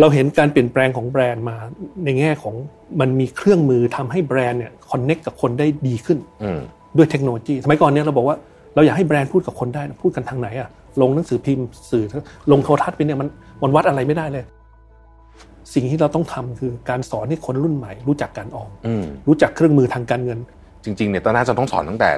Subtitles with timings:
[0.00, 1.56] เราเห็นการเปลี่ยนแปลงของแบรนด์มา
[2.04, 2.54] ในแง่ของ
[3.00, 6.18] มันมีเครื่องมือทำให้แบรนด์เนี่ยคอนเน็กกับคนได้ดีขึ้น
[6.96, 8.36] ด้วยเทคโนโลยีสมัยก่อนเนี่ยเราบอกว่า
[8.74, 10.68] เราอยากให้แบรนด์พูดกับคนได้พูดกันทางไหนอะ
[11.00, 12.04] ลงหนังสือพิมพ์สื่อ
[12.52, 13.28] ลงโทรทัศน์ไปเนี่ยมัน
[13.62, 14.44] มันวัดอะไรไม่ได้เลย
[15.74, 18.70] สิ่งที่เราต้องทำคือการสอนให้คนรุ่นใหม่ รู้จักการออม
[19.28, 20.38] รู้จักเครื่องมือทางการเงิน
[20.84, 22.10] จริงๆเนี่ยตอนน่าจะต้องสอนตั้งแต่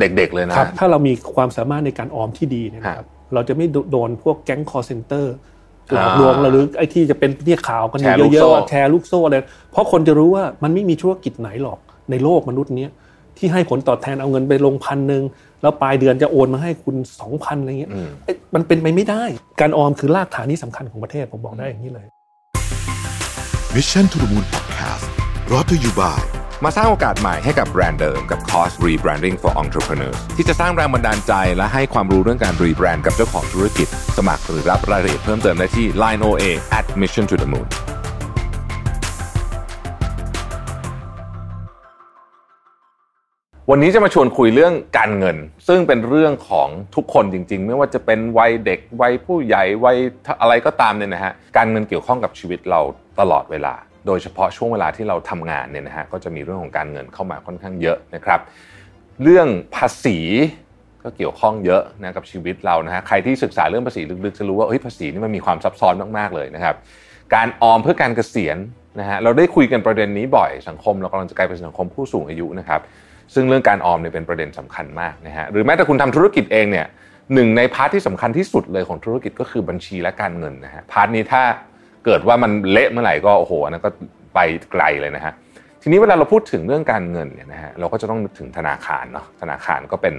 [0.00, 5.34] เด็ก ๆ เลยนะถ้าเรามีความสามารถในการออมที่ดีเนี่ยครับเราจะไม่โดนพวกแก๊ง call center
[5.92, 8.00] หลอกลวงหรือไอ้ที่จะเป็นเนี่ยข่าวกัน
[8.32, 9.36] เยอะๆแชร์ลูกโซ่อะไร
[9.72, 11.78] เพราะคนจะรู้ว่ามันไม่มีธุรกิจไหนหรอก
[12.10, 12.90] ในโลกมนุษย์เนี้ย
[13.38, 15.22] ที่ให้ผลตอบแทนเอาเงินไปลงพันหนึ่ง
[15.62, 17.90] แล้วปลายเดือนจะโอนมาให้คุณสองพันอะไรเงี้ย
[18.54, 19.22] มันเป็นไปไม่ได้
[19.60, 22.06] การออมคือรากฐานที่สำคัญของประเทศผมบอกได้อย่างนี้เลย
[23.74, 25.06] Mission to the Moon Podcast
[25.52, 36.44] รอ t ธออยู่บ่าย มาสร้างโอกาสใหม่ให้กับแบรนด์เดิมกับคอร์ส Rebranding for Entrepreneurs ที่จะสร้างแรงบันดาลใจและให้ความรู้เรื่องการ rebrand กับเจ้าของธุรกิจ สมัครหรือรับรายละเอียดเพิ่มเติมได้ที่ Line OA
[36.78, 37.66] at Mission to the Moon
[43.70, 45.36] วันนี้จะมาชวนคุยเรื่องการเงิน
[45.68, 49.96] ซึ่งเป็นเรื่องของทุกคนจริง ๆ ไม่ว่าจะเป็นวัยเด็กวัยผู้ใหญ่วัย
[50.40, 52.80] อะไรก็ตามเนี่ยนะฮะการเงินเกี่ยวข้องกับชีวิตเรา
[53.20, 53.74] ตลอดเวลา
[54.06, 58.40] โดยเฉพาะช่วงเวลาที่เราทำงานเนี่ยนะฮะก็จะมีเรื่องของการเงินเข้ามาค่อนข้างเยอะนะครับ
[59.22, 60.18] เรื่องภาษี
[61.02, 66.74] ก็เกี่ยวข้องเยอะนะกับชีวิตเรานะฮะใครที่ศึกษาเรื่องภาษีลึกๆจะรู้ว่าเฮ้ยภาษีนี่มันมีความซับซ้อนมากๆเลยนะครับ
[67.34, 68.58] การออมเพื่อการเกษียณ
[69.00, 72.80] นะฮะเราได้คุยกันประเด็นนี้บ่อยสังคมเรากำลังจะกลายเป็นสังคมผู้สูงอายุนะครับ
[73.34, 76.86] ซึ่งเรื่องการออมเนี่ยเป็นประเด็นสำคัญมากนะฮะหรือแม้แต่คุณทำธุรกิจเองเนี่ย
[77.34, 81.42] หนึ่งใน part ที่สำคัญที่สุดเลยของธุรกิจก็คือบัญชีและการเงินนะฮะ part นี้ถ้า
[82.04, 83.90] เกิดว่ามันเละเมื่อไหร่ก็โอ้โหนั่นก็
[84.34, 84.38] ไป
[84.72, 85.32] ไกลเลยนะฮะ
[85.82, 90.14] ทีนี้เวลาเราพูดถึงเรื่องการเงินเนี่ยนะฮะเราก็จะต้องนึกถึงธนาคารเนาะธนาคารก็เป็น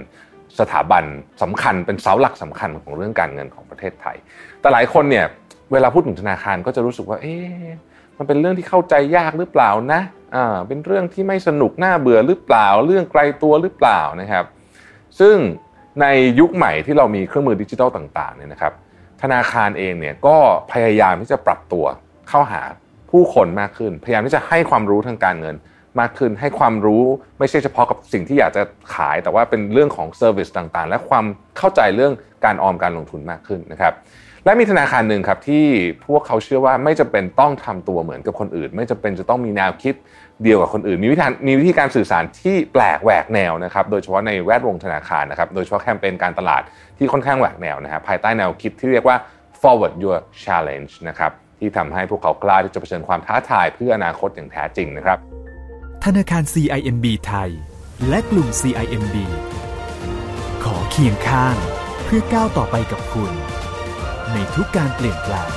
[0.60, 1.04] สถาบัน
[1.42, 4.16] สำคัญเป็นเสาหลักสำคัญของเรื่องการเงินของประเทศไทย
[4.60, 5.26] แต่หลายคนเนี่ย
[5.72, 7.70] เวลาพูดถึงธนาคารก็จะรู้สึกว่าเอ๊ะ
[8.18, 10.00] มันเป็นเรื่องที่เข้าใจยากหรือเปล่านะ
[10.34, 14.44] อ่าเป็นเรื่องที่ไม่สนุกน่าเบื่อหรือเปล่า เรื่องไกลตัวหรือเปล่านะครับ
[15.20, 15.36] ซึ่ง
[16.00, 16.06] ใน
[16.40, 18.72] ยุคใหม่ที่เรามีเครื่องมือดิจิทัลต่างๆเนี่ยนะครับ
[19.22, 20.36] ธนาคารเองเนี่ยก็
[20.72, 21.84] พยายามที่จะปรับตัว
[22.28, 22.62] เข้าหา
[23.10, 25.56] ผู้คนมากขึ้น พยายามที่จะให้ความรู้ทางการเงิน
[26.00, 27.04] มากขึ้นให้ความรู้
[27.38, 28.62] ไม่ใช่เฉพาะกับสิ่งที่อยากจะ
[28.94, 31.24] ขาย แต่ว่าเป็นเรื่องของ service ต่างๆ และความ
[31.58, 32.12] เข้าใจเรื่อง
[32.44, 33.92] การออมการลงทุนมากขึ้นนะครับ
[34.44, 35.66] และมีธนาคารหนึ่งครับที่
[36.06, 39.94] พวกเขาเชื่อว่าไม่จำเป็นต้องทำตัวเหมือนกับคนอื่น ไม่จำเป็นจะต้องมีแนวคิด
[40.42, 46.62] เดียวกับคนอื่น มีวิธีมีวิธีการสื่อสารที่แปลกแหวกแนวนะครับโดยเฉพาะในแวดวงธนาคารนะครับโดยเฉพาะแคมเปญการตลาด
[46.98, 49.16] ที่ค่อนข้างแหวกแนวนะครับภายใต้แนวคิดที่เรียกว่า
[49.60, 55.18] forward your challenge นะครับที่ทำให้พวกเขากล้าที่จะเผชิญความท้าทายเพื่ออนาคตอย่างแท้จริงนะครับ
[56.04, 57.50] ธนาคาร CIMB ไทย
[58.08, 59.16] และกลุ่ม CIMB
[60.64, 61.56] ขอเคียงข้าง
[62.04, 63.30] เพื่อก้าวต่อไปกับคุณ
[64.32, 65.50] ในทุกการเปลี่ยนแปลง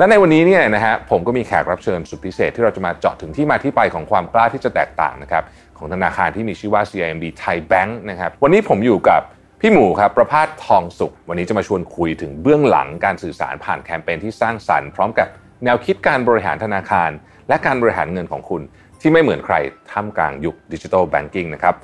[0.00, 5.44] และในวันนี้เนี่ยนะฮะผมก็มีแขกรับเชิญสุดพิเศษที่เราจะมาเจาะถึงที่มาที่ไปของความกล้าที่จะแตกต่างนะครับ
[5.78, 9.20] ของธนาคารที่มีชื่อว่า CIMB Thai Bank นะครับวันนี้ผมอยู่กับ
[9.60, 15.28] พี่หมูครับประพาสทองสุข วันนี้จะมาชวนคุยถึงเบื้องหลังการสื่อสารผ่านแคมเปญที่สร้างสรรค์พร้อมกับ
[15.64, 17.10] แนวคิดการบริหารธนาคาร
[17.48, 18.62] และการบริหารเงินของคุณ
[19.00, 19.56] ที่ไม่เหมือนใคร
[19.90, 21.76] ท่ามกลางยุค digital banking นะครับ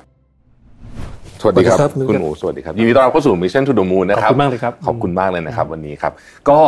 [1.41, 6.13] สวัสดีครับคุณหมูสวัสดีครับยินดีต้อนรับเข้าสู่ Mission to the Moon นะครับขอบคุณมากเลยครับขอบคุณมากเลยนะครับวันนี้ครับ
[6.49, 6.59] ก็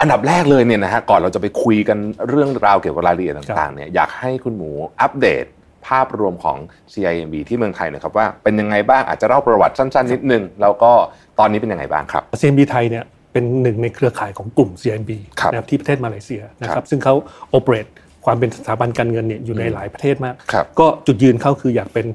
[0.00, 1.98] อันดับแรกเลยเนี่ยนะฮะก่อนเราจะไปคุยกัน
[2.28, 4.70] เรื่องราวเกี่ยวกับรายละเอียดต่างๆเนี่ยอยากให้คุณหมู
[5.00, 5.44] อัปเดต
[5.86, 6.58] ภาพรวมของ
[6.92, 10.92] CIMB ที่เมืองไทยนะครับว่าเป็นยังไงบ้างอาจจะเล่าประวัติสั้นๆ นิดนึง แล้วก็
[11.38, 15.10] ตอนนี้เป็นยังไงบ้างครับ CIMB ไทยเนี่ยเป็นหนึ่งในเครือข่ายของกลุ่ม CIMB
[15.50, 17.14] นะครับที่ประเทศมาเลเซียนะครับซึ่งเขา
[17.50, 17.86] โอเปเรต
[18.24, 20.34] ความเป็นสถาบันการเงินเนี่ยอยู่ในหลายประเทศมาก
[20.78, 22.06] ก็จุดยืนเขาคืออยากเป็น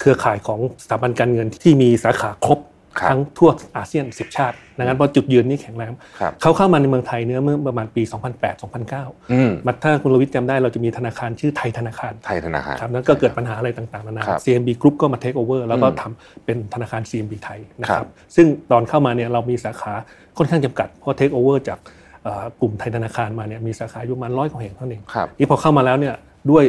[0.00, 2.58] เครือข่ายของสถาบันการเงินที่มีสาขาครบ
[3.10, 5.90] ทั้งทั่วอาเซียน 10 ชาติดังนั้นพอจุดยืนนี้แข็งแรง
[6.42, 8.02] เขาเข้ามาในเมืองไทยเนื้อเมื่อประมาณปี
[8.84, 19.92] 2008-2009มาถ้าคุณรวิทย์จำได้เราจะมีธนาคารชื่อไทยธนาคาร ไทยธนาคารครับนั้นก็เกิดปัญหาอะไรต่างๆนานา CIMB Group ก็มาเทคโอเวอร์แล้วก็ทำเป็นธนาคาร CMB ไทยนะครับซึ่งตอนเข้ามาเนี่ยเรามีสาขา
[20.38, 21.78] ค่อนข้างจำกัดเพราะเทคโอเวอร์จาก
[22.60, 25.02] กลุ่มไทยธนาคารมาเนี่ยมีสาขาอยู่ประมาณร้อยกว่าแห่งเท่านั้นเอง
[25.38, 26.14] นี่พอเข้ามาแล้วเนี่ย
[26.50, 26.64] ด้วย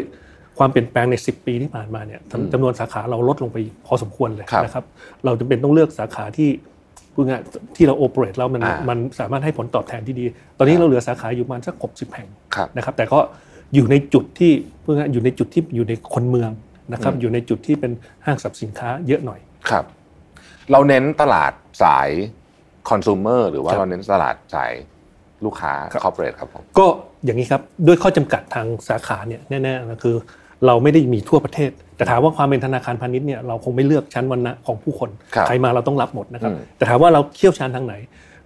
[0.61, 2.19] ความเปลี่ยนแปลงใน 10 ปีที่ผ่านมาเนี่ย
[2.53, 4.85] จำนวนสาขาเราลดลงไปพอสมควรเลยนะครับ
[5.25, 6.49] เราจำเป็นต้องเลือกสาขาที่
[7.13, 7.41] พูดง่าย
[7.75, 10.25] ที่เราโอเปเรตแล้วมันมันสามารถให้ผลตอบแทนที่ดี
[10.57, 12.29] ตอนนี้เราเหลือสาขาอยู่ประมาณสักหกสิบแห่ง
[12.77, 13.19] นะครับ แต่ก็
[13.75, 14.51] อยู่ในจุดที่
[14.83, 16.51] พูดง่ายอยู่ในจุดที่อยู่ในคนเมือง
[16.93, 17.91] นะครับอยู่ในจุดที่เป็น
[18.25, 19.85] ห้างสรรพสินค้าเยอะหน่อยครับ
[20.71, 21.53] เราเน้นตลาด
[21.83, 22.09] สาย
[22.89, 24.71] คอน sumer หรือว่าเราเน้นตลาดสาย
[25.45, 25.73] ลูกค้า
[26.03, 26.85] คอร์เปอเรทครับผมก็
[27.25, 30.15] อย่างนี้ครับด้วยข้อจำกัดทางสาขาเนี่ยแน่ๆนะคือ
[30.67, 35.09] เราไม่ได้มีทั่วประเทศ แต่ถามว่าความเป็นธนาคารพาณิชย์เนี่ยเราคงไม่เลือกชั้นวรรณะของผู้คน
[35.47, 37.95] ใครมาเราต้องรับหมดนะครับแต่ถามว่าเราเขี่ยวชาญทางไหน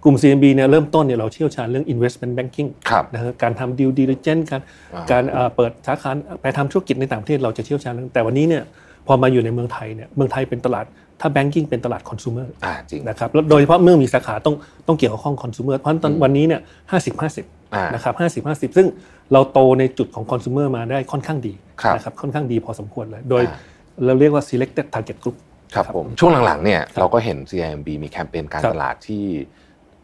[0.00, 4.62] กกลุ่ม CMB เนี่ยเริ่มต้นเนี่ยเราเชี่ยวชาญเรื่อง investment banking ครับนะฮะการทำ due diligence การ
[4.94, 6.10] อ่าการเอ่อเปิดสาขา
[6.42, 8.62] ไปทำธุรกิจในต่างประเทศเราจะเชี่ยวชาญเรื่องแต่วันนี้เนี่ย
[9.06, 10.84] พอมาอยู่ในเมืองไทยเนี่ยเมืองไทยเป็นตลาด
[11.20, 14.54] ถ้า banking เป็นตลาด consumer อ่าจริงนะครับแล้วโดยเฉพาะเมื่อมีสาขาต้อง
[14.86, 16.60] ต้องเกี่ยวกับข้อง consumer เพราะฉะนั้นตอนวันนี้เนี่ย
[16.90, 18.86] ห้าสิบห้าสิบอ่า นนะครับห้าสิบห้าสิบซึ่ง
[19.32, 23.58] เราโตในจุดของ consumer มาได้ค่อนข้างดีครับนะครับค่อนข้างดีพอสมควรเลย โดยอ่า
[24.04, 25.36] เราเรียกว่า selected target group
[25.74, 29.24] ครับผมช่วงหลังๆเนี่ยเราก็เห็น CIMB มีแคมเปญการครับตลาดที่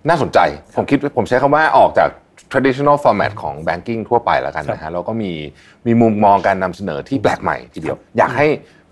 [0.08, 0.38] น่าสนใจ
[0.76, 2.08] ผมคิดผมใช้คำว่าออกจาก
[2.52, 5.32] traditional format ของ banking ทั่วไปแล้วกันนะฮะแล้วก็มี
[5.86, 8.46] มีมุมมองการนำเสนอที่แปลกใหม่ทีเดียว อยากให้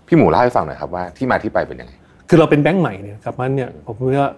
[0.07, 1.93] พี่หมูเล่าให้ฟังหน่อยครับว่าที่มาที่ไปเป็นยังไง
[2.29, 4.29] คือเราเป็นแบงก์ใหม่เนี่ยครับมันเนี่ยผมว่า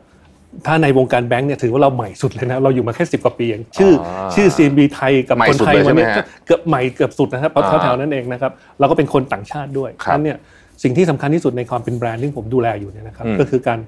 [0.66, 10.38] ถ้าในวงการแบงก์เนี่ยถือว่าเราใหม่สุดเลยนะเราอยู่มาแค่สิบกว่าปีเองชื่อออชื่อ CMB ไทยกับใหม่คนสุดไทยเลยใช่วันไหมนี้ฮะก็เกือบใหม่เกือบสุดนะครับเพราะอ่าแถวๆนั้นเองนะครับเราก็เป็นคนต่างชาติด้วยครับนั้นเนี่ย
[10.84, 13.80] สิ่งที่สำคัญที่สุดในความเป็นแบรนด์ที่ผมดูแลอยู่เนี่ยนะครับอืมก็คือการ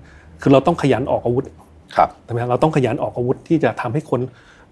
[0.42, 1.46] คือเราต้องขยันออกอาวุธ
[1.96, 4.22] ครับใช่ไหมครับเราต้องขยันออกอาวุธที่จะทำให้คน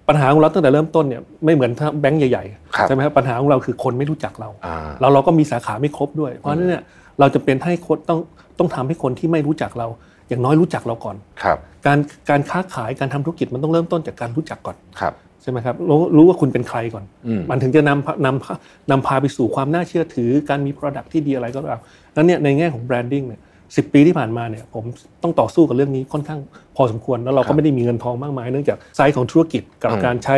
[0.07, 2.43] ปัญหาของเราตั้งแต่เริ่มต้นเนี่ยไม่เหมือนถ้าแบงก์ใหญ่
[2.75, 6.83] ครับๆใช่ไหมครับปัญหาของเราคือคนไม่รู้จักเราอ่าแล้วเราก็มีสาขาไม่ครบด้วย เพราะฉะนั้นเนี่ย
[7.19, 8.19] เราจะเป็นให้คนต้อง
[8.59, 9.87] ต้องทำให้คนที่ไม่รู้จักเรา
[10.29, 11.99] อย่างน้อยรู้จักเราก่อนครับ การ
[12.29, 21.81] การค้าขายการทำธุรกิจมันต้องเริ่มต้นจากการรู้จักก่อนครับใช่ไหมครับรู้รู้ว่าคุณเป็นใครก่อนอืมมันถึงจะนำนำนำพาไปสู่ความน่าเชื่อถือ การมี Product ที่ดีอะไรก็ตาม
[22.15, 23.41] นั้นเนี่ยในแง่ของ branding เนี่ย
[23.75, 24.83] สิบปีที่ผ่านมาเนี่ยผม
[25.23, 26.39] ต้องต่อสู้กับเรื่องนี้ค่อนข้าง
[26.75, 30.35] พอสมควร แล้วเราก็ครับไม่ได้มีเงินทองมากมาย เนื่องจากไซส์ของธุรกิจกับอืมการใช้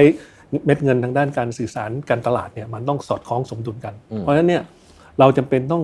[0.66, 4.64] เม็ดเงินทางด้านการสื่อสารการตลาดเนี่ยมันต้องสอดคล้องสมดุลกันอืมเพราะฉะนั้นเนี่ย
[5.20, 5.84] เราจำเป็นต้อง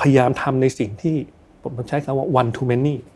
[0.00, 1.16] พยายามทำในสิ่งที่
[1.62, 3.13] ผมใช้คำว่า one to many ครับ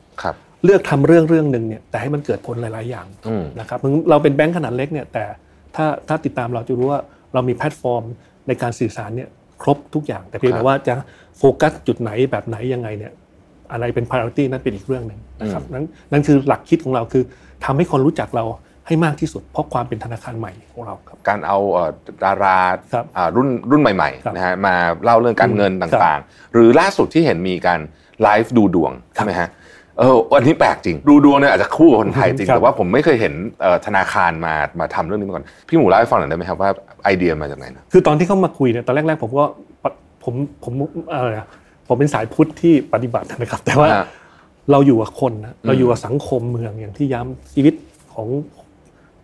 [0.64, 5.24] เลือกทำเรื่องเรื่องหนึ่งเนี่ยแต่ให้มันเกิดผลหลาย ๆ อย่างอืมนะครับถึงเราเป็นแบงก์ขนาดเล็กเนี่ยแต่
[5.76, 7.00] ถ้าถ้าติดตามเราจะรู้ว่า
[7.34, 8.02] เรามีแพลตฟอร์ม
[8.48, 9.28] ในการสื่อสารเนี่ย
[9.62, 10.94] ครบทุกอย่าง แต่เพียงครัแต่บว่าจะ
[11.38, 13.12] โฟกัสจุดไหนแบบไหนยังไงเนี่ย
[13.72, 17.24] อะไรเป็น priority นั่นเป็นอีกเรื่องหนึ่งนะครับนั่นนั่นคือหลักคิดของเราคือ
[17.64, 18.44] ทำให้คนรู้จักเรา
[18.86, 21.90] ให้มากที่สุด เพราะความเป็นธนาคารใหม่ของเราครับการเอาเอ่อ
[22.24, 22.58] ดารา
[22.92, 27.80] ครับอ่ารุ่นรุ่นใหม่ครับๆนะฮะมาเล่าเรื่องการเงินครับต่างๆ หรือล่าสุดที่เห็นมีการ
[28.22, 29.48] ไลฟ์ดูดวงใช่ไหมฮะ
[29.98, 36.70] เอออันนี้แปลกจริง ดูดวงเนี่ยอาจจะคู่กับคนไทยจริงครับแต่ว่าผมไม่เคยเห็นเอ่อธนาคารมามาทำเรื่องนี้มาก่อน พี่หมูเล่าให้ฟังหน่อยได้ไหมครับว่า
[37.04, 39.44] ไอเดียมาจากไหนนะคือตอนที่เขามาคุยเนี่ยตอนแรกๆผมก็
[39.82, 39.90] ปะ
[40.24, 40.34] ผม
[40.64, 40.72] ผม
[41.12, 41.48] อะไรนะ
[41.88, 44.06] ผมเป็นสายพุทธที่ปฏิบัตินะครับ แต่ว่าฮะ
[44.70, 47.74] เราอยู่กับคนนะเราอยู่กับสังคมเมืองอย่างที่ย้ำชีวิต
[48.14, 48.28] ของ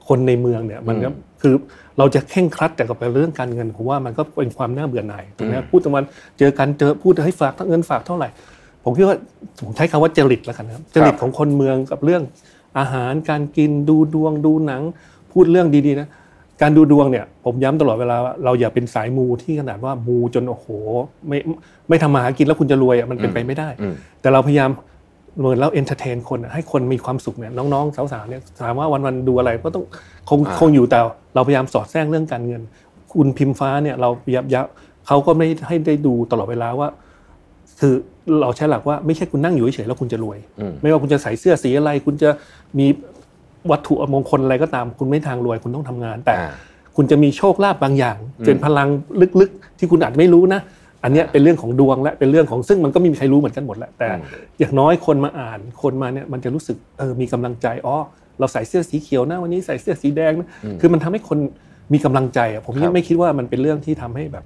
[0.09, 1.09] คนในเมืองเนี่ยมันก็
[1.43, 1.55] คือ
[1.99, 6.05] เราจะเข่งครัดแต่กับเรื่องการเงินผมว่ามันก็เป็นความน่าเบื่อหน่ายถูกไหมพูดตะวัน
[6.38, 8.29] เจอกันเจอพูดให้ฝากเงินฝากเท่าไหร่
[8.85, 9.17] ผมคิดว่า
[9.65, 12.23] ผมใช้คำว่าจริตแล้วกันนะครับจริตของคนเมืองกับเรื่อง
[12.79, 14.83] อาหารการกินดูดวงดูหนัง
[15.33, 16.09] พูดเรื่องดีๆนะ
[16.63, 20.67] การดูดวงเนี่ยผมย้ำตลอดเวลาว่าเราอย่าเป็นสายมูที่ขนาดว่ามูจนโอ้โห
[21.29, 21.39] ไม่
[21.89, 24.71] ไม่ทำมาหากินแล้วคุณจะรวยอะมันเป็นไปไม่ได้อืมแต่เราพยายาม
[25.39, 29.85] เหมือนเรา entertain คนอะให้คนมีความสุขเนี่ยน้องๆสาวๆเนี่ยถามว่าวันๆดูอะไรก็ต้อง
[30.31, 30.99] คงอ่าคงอยู่แต่
[31.35, 32.63] เราพยายามสอดแทรกเรื่องการเงิน
[33.13, 34.63] คุณพิมฟ้าเนี่ยเราพยายามยะ
[35.07, 36.89] เขาก็ไม่ให้ได้ดูตลอดเวลาว่า
[37.81, 37.94] คือ
[38.41, 42.31] เราใช้หลักว่าไม่ใช่คุณนั่งอยู่เฉยๆแล้วคุณจะรวยอืมไม่ว่าคุณจะใส่เสื้อสีอะไร คุณจะ
[42.79, 42.87] มี
[43.71, 46.50] วัตถุมงคลอะไรก็ตาม คุณไม่ทางรวยคุณต้องทำงาน แต่อ่า
[46.97, 48.17] คุณจะมีโชคลาภบางอย่าง
[48.47, 48.88] เป็นพลัง
[49.41, 50.61] ลึกๆ ที่คุณอาจไม่รู้นะ
[51.05, 54.23] อันเนี้ยเป็นเรื่องของดวงและเป็นเรื่องของซึ่งมันก็ไมมีใครรู้เหมือนกันหมดแหละแต่อืม
[54.59, 57.97] อย่างน้อยคนมาอ่านคนมาเนี่ยมันจะรู้สึกเออมีกำลังใจอ๋อ
[58.38, 60.49] เราใส่เสื้อสีเขียวนะวันนี้ใส่เสื้อสีแดงนะ
[60.81, 61.39] คือมันทำให้คน
[61.93, 64.44] มีกำลังใจอะผมครับไม่คิดว่ามันเป็นเรื่องที่ทำให้แบบ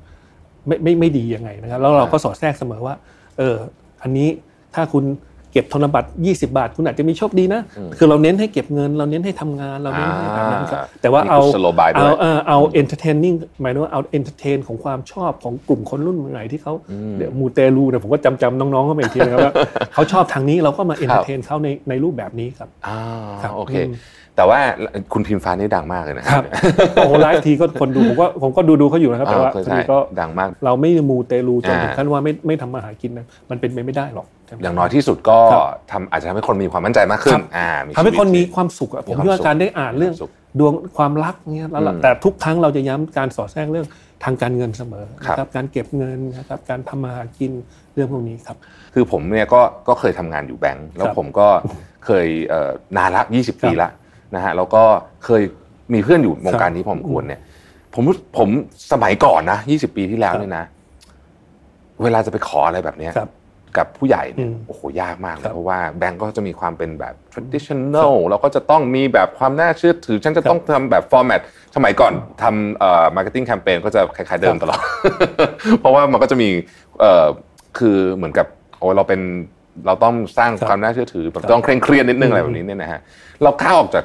[0.67, 2.95] ไม่ไม่ไม่ดียังไงนะครับแล้วเราก็สอดแทรกเสมอว่า
[3.39, 3.57] เออ
[4.03, 4.29] อันนี้
[4.75, 5.05] ถ้าคุณ
[5.53, 7.61] เก็บธนบัตร 20 บาท คุณอาจจะมีโชคดีนะ
[7.97, 16.75] คือเราเน้นให้เก็บเงิน เราเน้นให้ทำงานเราเน้นให้แบบนั้นครับอ่าแต่ว่ามีเอากุศโลบายด้วยเอาเออเอา entertaining หมายถึงว่าเอา entertain ของความชอบของกลุ่มคนรุ่นใหม่ที่เขา
[17.19, 19.55] เดี๋ยวมูเตลูเนี่ยผมก็จำจำน้องๆเขาไปอีกทีนะครับว่า
[19.95, 22.99] เขาชอบทางนี้เราก็มาเอนเตอร์เทนเขาในในรูปแบบนี้ครับอ่า
[23.43, 23.95] ครับโอเคอืม
[24.39, 24.61] แต่ว่า
[25.13, 26.43] คุณพิมฟ้านี่ดังมากเลยนะครับ
[26.95, 40.31] โอ้โหไลฟ์ทีก็คนดูผมก็ผมก็ดูดูเขาอยู่นะครับแต่ว่าอ่าเคยทีนี้ใช่ก็ดังมาก เราไม่มูเตลูจนอ่าถึงขั้นว่าไม่ไม่ทำมาหากินนะมันเป็นไปไม่ได้หรอกใช่ไหมอย่างน้อยที่สุดก็ครับทำอาจจะทำให้คนมีความมั่นใจมากขึ้ครันบอ่าทำให้คนมีชีวิตความสุขอะผมมีความคิดว่าสุขการได้อ่านเรื่องมีความสุข
[40.61, 43.87] ดวงความรักเนี่ยแล้วล่ะอืมแต่ทุกครั้งเราจะย้ำการสอดแทรกเรื่อง
[44.25, 47.53] ทางการเงินเสมอครับนะครับการเก็บเงินนะครับการทำมาหากิน
[47.95, 48.57] เรื่องพวกนี้ครับ
[48.95, 51.49] คือผมเนี่ยก็ก็เคยทำงานอยู่แบงก์แล้วครับผมก็
[52.05, 53.91] เคยเอ่อนานละ 20 ปีครับละ
[54.35, 54.83] นะฮะแล้วก็
[55.25, 55.43] เคย
[55.95, 57.41] มีเพื่อนอยู่วงการนี้พอสมควรเนี่ย
[57.95, 58.03] ผม
[58.39, 58.49] ผม
[58.93, 60.65] สมัยก่อนนะ20ปีที่แล้วเนี่ยนะ
[62.03, 63.31] เวลาจะไปขออะไรแบบเนี้ยครับ
[63.79, 71.41] กับผู้ใหญ่เนี่ยอืมโอ้โหยากมากเลครัยบเพราะว่าแบงก์ก็จะมีความเป็นแบบ traditional แล้วก็จะต้องมีแบบความน่าเชื่อถือ ฉันจะต้องทำแบบ format
[71.77, 74.81] สมัยก่อนทำเอ่อ marketing campaign ก็จะคล้ายๆเดิมตลอด
[75.81, 76.49] เพราะว่ามันก็จะมี
[77.01, 77.27] เอ่อ
[77.79, 78.47] คือเหมือนกับ
[78.79, 79.21] โอ้เราเป็น
[79.87, 83.01] เราต้องสร้างครับความน่าเชื่อถือแบบครับต้องเคร่งเครียดนิดนึงอืมอะไรแบบนี้เนี่ยนะฮะ
[83.43, 84.05] เราก้าวออกจาก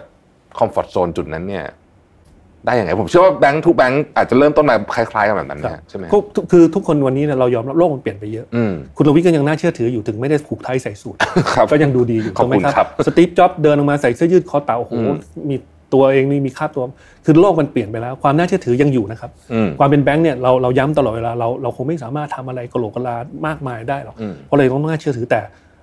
[0.60, 1.66] คอมฟอร์ทโซนจุดนั้นเนี่ย
[2.66, 6.18] ได้ยังไงผมเชื่อว่าแบงค์ทุกแบงค์อาจจะเริ่มต้นมาคล้ายๆกันแบบนั้นนะฮะใช่ไหมก็
[6.52, 11.18] คือทุกคนวันนี้เนี่ยเรายอมรับโลกมันเปลี่ยนไปเยอะอืมคุณลวิทย์ก็ยังน่าเชื่อถืออยู่ถึงไม่ได้ผูกไทยใส่สูท
[11.56, 15.18] ครับก็ยังดูดีอยู่ขอบคุณถูกไหมครับสตีฟจ็อบส์เดินออกมาใส่เสื้อยืดคอเต่าโอ้โหอืม
[15.50, 15.56] มี
[15.94, 16.84] ตัวเองนี่มีคาบตัว
[17.26, 23.16] คือโลกมันเปลี่ยนไปแล้ว ความน่าเชื่อถือยังอยู่นะครับอืมความเป็นแบงค์เนี่ยเราเราย้ำตลอดเวลาเราเราคงไม่สามารถทำอะไรกระโหลกกะลา
[23.48, 25.42] มากมายได้หรอกอืมเพราะเลยต้องน่าเชื่อถือแต่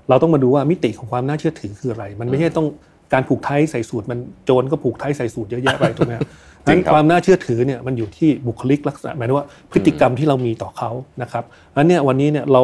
[0.09, 2.67] เราต้องมาดูว่ามิติของความน่าเชื่อถือคืออะไร มันไม่ใช่ต้อง
[3.13, 6.29] การผูกไทยใส่สูตรมันโจรก็ผูกไทยใส่สูตรเยอะแยะไปถูกไหมครับ
[6.67, 10.91] จรินั้งนครับความน่าเชื่อถือเนี่ยมันอยู่ที่บุคลิกลักษณะหมายถึงว่าพฤติกรรมที่เรามีต่อเขา
[11.23, 11.45] นะครับ
[11.77, 12.63] อันเนี้ยวันนี้เนี่ยเรา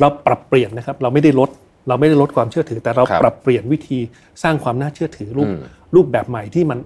[0.00, 1.50] เราปรับเปลี่ยนนะครับเราไม่ได้ลด
[1.88, 3.98] เราไม่ได้ลดความเชื่อถือ แต่เราครับปรับเปลี่ยนวิธี
[4.42, 5.60] สร้างความน่าเชื่อถือรูปอืม
[5.94, 6.78] รูปแบบใหม่ที่มัน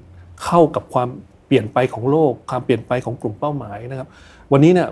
[0.45, 1.09] เข้ากับความ
[1.47, 4.09] เปลี่ยนไปของโลก ความเปลี่ยนไปของกลุ่มเป้าหมายนะครับ
[4.53, 4.89] วันนี้เนี่ย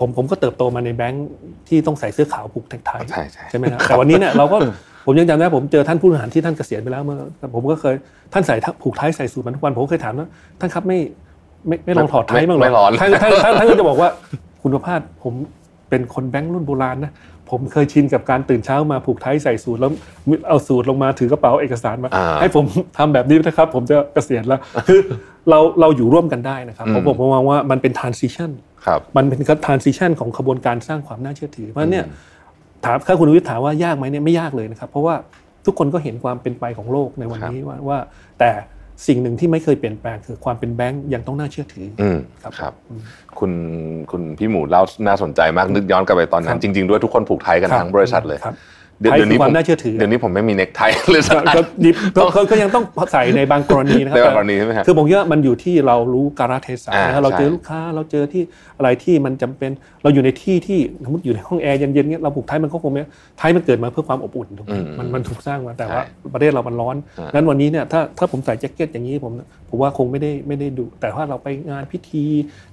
[0.00, 1.26] ผมผมก็เติบโตมาในแบงค์
[1.68, 4.56] ที่ต้องใส่เสื้อขาวผูกแท็กไทใช่ใช่ใช่ไหมครับแต่วันนี้เนี่ยเราก็
[5.10, 7.18] ผมยังจำได้ผมเจอท่านผู้บริหารที่ท่านเกษียณไปแล้วเมื่อ
[7.54, 7.94] ผมก็เคย
[8.32, 10.26] ท่านใส่ผูกไทยใส่สูทมาทุกวันผมก็เคยถามว่า
[10.60, 10.98] ท่านครับไม่
[11.66, 14.08] ไม่ไม่ลองถอดไทยบ้างเหรอไม่ร้อนท่านท่านท่านท่านก็จะบอกว่า
[14.62, 15.34] คุณประภาสผม
[15.90, 17.12] เป็นคนแบงค์รุ่นโบราณนะ
[17.50, 19.90] ผมเคยชินกับการตื่นเช้ามาผูกไทยใส่สูทแล้ว
[20.48, 22.64] เอาสูทลงมาถือกระเป๋าเอกสารมาอ่าให้ผม
[22.98, 25.00] ทำแบบนี้นะครับ ผมจะเกษียณแล้วคือ
[25.50, 28.50] เราเราอยู่ร่วมกันได้นะครับอืมผมผมมองว่ามันเป็น transition
[28.86, 32.06] ครับมันเป็น transition ของขบวนการสร้างความน่าเชื่อถือเพราะฉะนั้นเนี่ย
[32.84, 35.14] ถามถ้าคุณวิทย์ถามว่ายากไหมเนี่ยไม่ยากเลยนะครับ เพราะว่า
[35.66, 37.98] ทุกคนก็เห็นความเป็นไปของโลกในวันนี้ว่าว่า
[38.38, 38.50] แต่
[39.06, 42.72] สิ่งหนึ่งที่ไม่เคยเปลี่ยนแปลงคือความเป็นแบงก์ยังต้องน่าเชื่อถือออืมครับครับ
[43.38, 43.52] คุณ
[44.10, 48.54] คุณพี่หมูเล่าน่าสนใจมากนึกย้อนกลับไปตอนนั้น จริง ๆ ด้วยทุกคนผูกไทยกันครับทั้งบริษัทเลยครับ
[49.00, 50.80] เดี๋ยวไทยเดี๋ยวนี้คือความผมน่าเชื่อถือ เดี๋ยวนี้ผมไม่มีเน็กไท
[51.12, 58.42] เลยสักก็อันก็ดิบก็ก็ก็ยังต้องใส่ในบางกรณีนะครัในบางกรณีใช่ไหมครับคือผมคิดว่ามันอยู่ที่เรารู้การเทศะอ่านะครับเราเจอใช่ลูกค้าเราเจอที่
[58.78, 59.70] อะไรที่มันจำเป็น
[60.02, 63.02] เราอยู่ในที่ที่สมมติอยู่ในห้องแอร์เย็นๆเงี้ยเราผูกไทยมันก็คงไม่
[63.38, 69.32] ไทยมันเกิดมาเพื่อความอบอุ่นถูกไหมอืมมันมันถูกสร้างมาแต่ใช่ว่าประเทศเรามันร้อนอ่างั้นวันนี้เนี่ยถ้าถ้าผมใส่แจ็คเก็ตอย่างนี้ผม
[69.70, 72.24] ผมว่าคงไม่ได้ไม่ได้ดู แต่ว่าเราไปงานพิธี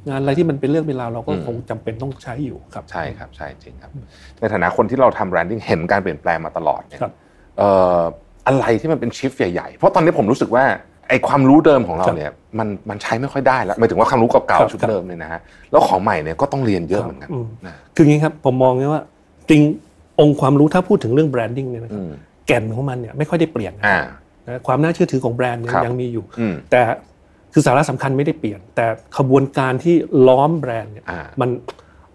[0.08, 3.92] งานอะไรที่มันเป็นเรื่องเป็นราวเราก็คงจำเป็นต้องใช้อยู่ครับใช่ครับใช่จริงครับ
[4.40, 7.14] ในฐานะคนที่เราทำ branding เห็นการเปลี่ยนแปลงมาตลอดเนี่ยครับ
[7.58, 8.00] เอ่อ
[8.48, 10.64] อะไรที่มันเป็น shift ใหญ่ๆ เพราะตอนนี้ผมรู้สึกว่า
[11.10, 15.40] ไอ้ความรู้เดิมของเราครับเนี่ยมันมันใช้ไม่ค่อยได้แล้วหมายถึงว่าความรู้เก่าๆครับชุดเดิมครับเนี่ยนะฮะ
[15.72, 19.02] แล้วของใหม่เนี่ยก็ต้องเรียนเยอะเหมือนกันอืมนะคืออย่างนี้ครับผมมองไงว่า
[19.50, 19.62] จริง
[20.20, 22.14] องค์ความรู้ถ้าพูดถึงเรื่อง branding เนี่ยนะคอืรับอืม
[22.48, 24.00] แก่นของมันเนี่ยไม่ค่อยได้เปลี่ยนนะอ่า
[24.46, 26.82] นะความน่าเชื่อถือของแบรนด์เนี่ยครับยังมีอยู่อืมแต่
[27.54, 28.86] คือสาระสำคัญไม่ได้เปลี่ยน แต่
[29.18, 29.96] ขบวนการที่
[30.28, 31.50] ล้อมแบรนด์เนี่ยอ่ามัน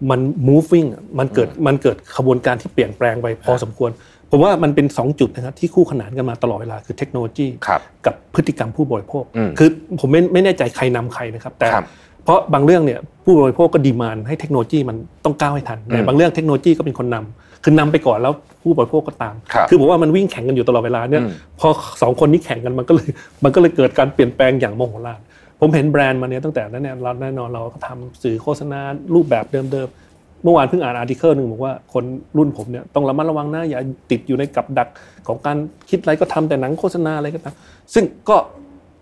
[0.09, 3.91] มัน moving อะมันเกิดมันเกิดขบวนการที่เปลี่ยนแปลงไปพอสมควร
[4.31, 11.85] ผมว่ามันเป็น 2 จุดนะครับที่คู่ขนานกันมาตลอดเวลาคือเทคโนโลยีครับกับพฤติกรรมผู้บริโภคอืมคือผมไม่ไม่แน่ใจใครนำใครนะครับ แต่ครับ
[12.23, 21.67] เพราะบางเรื่องเนี่ยผู้บริโภคก็ดีมานให้เทคโนโลยีมันต้องก้าวให้ทันแต่อืมบางเรื่องเทคโนโลยีก็เป็นคนนำคือนำไปก่อนแล้วผู้บริโภคก็ตามครับคือผมว่ามันวิ่งแข่งกันอยู่ตลอดเวลาเนี่ยอืมพอ
[22.01, 23.07] สองคนนี้แข่งกันมันก็เลย
[23.43, 25.19] มันก็เลยเกิดการเปลี่ยนแปลงอย่างมโหฬาร
[25.61, 28.79] ผมเห็นแบรนด์มาเนี่ยตั้งแต่นั้นเนี่ยเราแน่นอนเราก็ทำสื่อโฆษณา
[29.15, 32.03] รูปแบบเดิมๆ เมื่อวานเพิ่งอ่านอาร์ติเคิลหนึ่งบอกว่าคน
[32.37, 33.79] รุ่นผมเนี่ยต้องระมัดระวังนะอย่า
[34.11, 34.89] ติดอยู่ในกับดัก
[35.27, 35.57] ของการ
[35.89, 37.55] คิดอะไรก็ทำแต่หนังโฆษณาอะไรก็ตาม
[37.93, 38.37] ซึ่งก็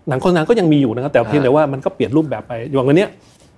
[0.08, 3.08] หนังโฆษณาก็ยังมีอยู่นะครับแต่เพียงแต่ว่ามันก็เปลี่ยนรูปแบบไปอย่างวันเนี้ย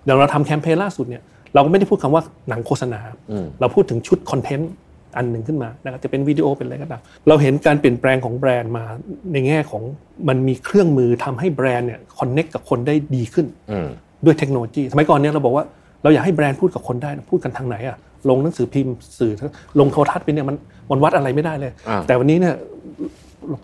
[0.05, 1.23] อย่างเราทำแคมเปญล่าสุดเนี่ย
[1.55, 4.71] เราก็ไม่ได้พูดคำว่าหนังโฆษณาอืมเราพูดถึงชุดคอนเทนต์
[5.17, 8.85] อันหนึ่งขึ้นมานะครับจะเป็นวิดีโอเป็นอะไรก็ตามเราเห็นการเปลี่ยนแปลงของแบรนด์มา
[9.33, 9.83] ในแง่ของ
[10.29, 13.89] มันมีเครื่องมือทำให้แบรนด์เนี่ยคอนเน็กกับคนได้ดีขึ้นอืม
[14.25, 15.65] ด้วยเทคโนโลยีสมัยก่อนเนี่ยเราบอกว่า
[16.03, 17.97] เราอยากให้แบรนด์พูดกับคนได้นะพูดกันทางไหนอะ
[18.29, 19.33] ลงหนังสือพิมพ์สื่อ
[19.81, 20.57] ลงโทรทัศน์ไปเนี่ยมัน
[20.91, 22.55] มันวัดอะไรไม่ได้เลยอ่าแต่วันนี้เนี่ย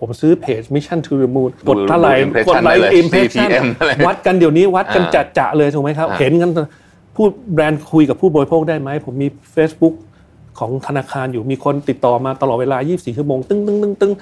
[0.01, 6.51] ผมซื้อเพจ Mission to the Moon กดเท่าไหร่ดู impression กดไลได้ค์เลย impression CPM อะไรวัดกันเดี๋ยวนี้วัดกันอ่าจะจะๆเลยถูกไหมครับอ่าเห็นกัน
[7.17, 9.95] พูดแบรนด์คุยกับผู้บริโภคได้ไหม ผมมี Facebook
[10.59, 14.13] ของธนาคารอยู่มีคนติดต่อมาตลอดเวลา 24 ชั่วโมง ตึ้งตึ้งตึ้งตึ้ง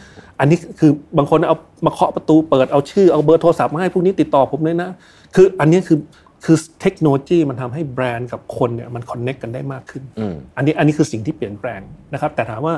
[0.40, 4.90] อันนี้คือบางคนเอามาเคาะประตูเปิดเอาชื่อเอาเบอร์โทรศัพท์มาให้พวกนี้ติดต่อผมเลยนะ
[5.34, 5.98] คืออันนี้คือ
[6.44, 11.80] คือเทคโนโลยีมันทำให้แบรนด์กับคนเนี่ยมันคอนเน็กกันได้มากขึ้นอืมอันนี้อันนี้คือสิ่งที่เปลี่ยนแปลง
[12.12, 12.74] นะครับ แต่ถามว่า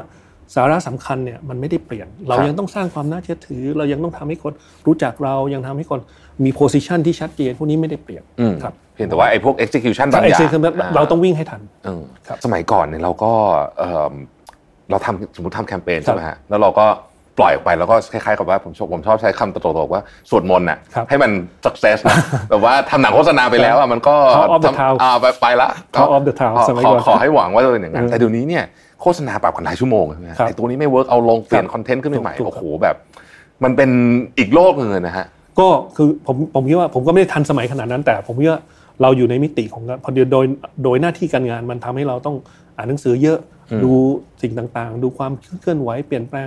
[0.54, 4.52] สาระสำคัญเนี่ยมันไม่ได้เปลี่ยน เราครับยังต้องสร้างความน่าเชื่อถือ เรายังต้องทำให้คน
[4.86, 6.00] รู้จักเรายังทำให้คน
[6.45, 10.61] มีโพสิชันที่ชัดเจนพวกนี้ไม่ได้เปลี่ยนอืมครับเพียงแต่ว่าไอ้พวก execution บาถ้างอไอ้ย่างสิ่งคือ
[10.97, 13.33] เราต้องวิ่งให้ทันเออครับสมัยก่อนเนี่ยเราก็
[13.78, 14.12] เอิ่ม
[14.90, 16.87] เราทำสมมติทำแคมเปญครับใช่ไหมฮะแล้วเราก็
[17.38, 21.30] ปล่อยออกไปแล้วก็คล้ายๆกับว่าผมชอบผมชอบใช้คำตลกๆว่าสวดมนต์น่ะครับให้มัน
[21.64, 22.16] success นะ
[22.50, 28.64] แบบว่าทำหนังโฆษณาไปแล้วอะมันก็ Call of the ทำ Town อ่าไปไปละ Call of the Town ขอสมัยขอก่อนขอให้หวังว่าจะเป็นอย่างนั้นเออแต่เดี๋ยวนี้เนี่ย
[29.02, 32.97] โฆษณาปรับกันหลายชั่วโมงใช่ไหมฮะครับไอ้ตัวนี้ไม่เวิร์กเอาลงเปลี่ยนครับคอนเทนต์ขึ้นใหม่ถูกโอ้ครับโหแบบ
[33.64, 33.90] มันเป็น
[34.38, 35.26] อีกโลกหนึงเลยนะฮะ
[35.58, 38.60] ก็คือผมผมคิดว่าผมก็ไม่ได้ทันสมัยขนาดนั้น แต่ผมคิดว่า
[39.02, 40.44] เราอยู่ในมิติของการพอดีโดย
[40.84, 42.36] โดยหน้าที่การงานมันทำให้เราต้อง
[42.76, 43.38] อ่านหนังสือเยอะ
[43.84, 43.92] ดู
[44.42, 46.46] สิ่งต่างๆ ดูความเคลื่อนไหวเปลี่ยนแปลง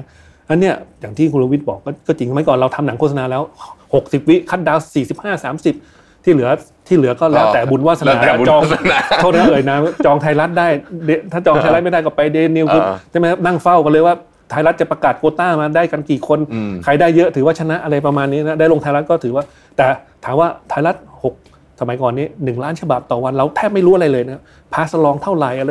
[0.50, 3.44] อันเนี้ยอย่างที่คุณรวิทย์บอกก็ก็จริงสมัยก่อนเราทำหนังโฆษณาแล้ว
[3.86, 4.78] 60 วิคัดดาว
[5.14, 6.50] 45 30 ที่เหลือ
[6.88, 10.68] ที่เหลือก็แล้วแต่บุญวาสแล้วนาแต่บุญจองวาสนาโทษนะเอ่ยนะจองไทยรัฐได้
[11.06, 14.16] เดถ้าจองไทยรัฐไม่ได้ก็ไปเดนิวคือเออใช่ไหมครับนั่งเฝ้ากันเลยว่า
[14.51, 19.45] ไทยรัฐจะประกาศโควต้ามาได้กันกี่คน อืม ใครได้เยอะถือว่าชนะอะไรประมาณนี้นะได้ลงไทยรัฐก็ถือว่า
[19.77, 19.87] แต่
[20.25, 21.35] ถามว่าไทยรัฐหก
[21.81, 24.43] สมัยก่อนนี้หนึ่งล้านฉบับต่อวันเราแทบไม่รู้อะไรเลยนะ
[24.75, 25.71] พาสลองเท่าไหร่อะไร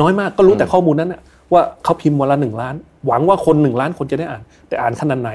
[0.00, 1.20] น้อยมากก็รู้แต่ข้อมูลนั้นนะ
[1.52, 2.74] ว่าเขาพิมพ์วันละหนึ่งล้าน
[3.06, 5.32] หวังว่าคนหนึ่งล้านคนจะได้อ่าน แต่อ่านขนาดไหน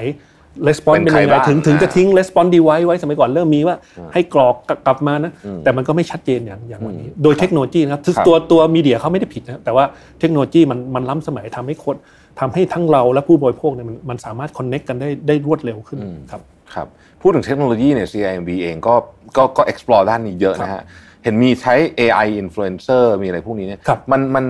[0.66, 3.76] レスปอน เป็น เป็น ใคร ยังไง บ้าง ถึงถึงจะ อ่า ทิ้งレスปอนดีไว้ไว้สมัยก่อนเริ่มมีว่า
[4.12, 4.54] ให้กรอก
[4.86, 5.32] กลับมานะ
[5.64, 9.84] แต่มันก็ไม่ชัดเจนอย่างอย่างวันนี้ โดยเทคโนโลยีนะครับคือ ครับ ตัวตัวมีเดียเขาไม่ได้ผิดนะแต่ว่า
[10.20, 11.96] เทคโนโลยีมันมันล้ำสมัยทำให้คน
[12.39, 15.99] ทำให้ทั้งเราและผู้บริโภคเนี่ยมันมันสามารถคอนเน็กกันได้ได้รวดเร็วขึ้น
[16.31, 16.41] ครับ
[16.73, 16.87] ครับ
[17.21, 18.95] พูดถึงเทคโนโลยีเนี่ย CIMB เองก็
[19.37, 20.81] ก็ก็ explore ด้านนี้เยอะนะฮะ
[21.23, 24.45] เห็นมีใช้ AI influencer มีอะไรพวกนี้เนี่ยครับมันมัน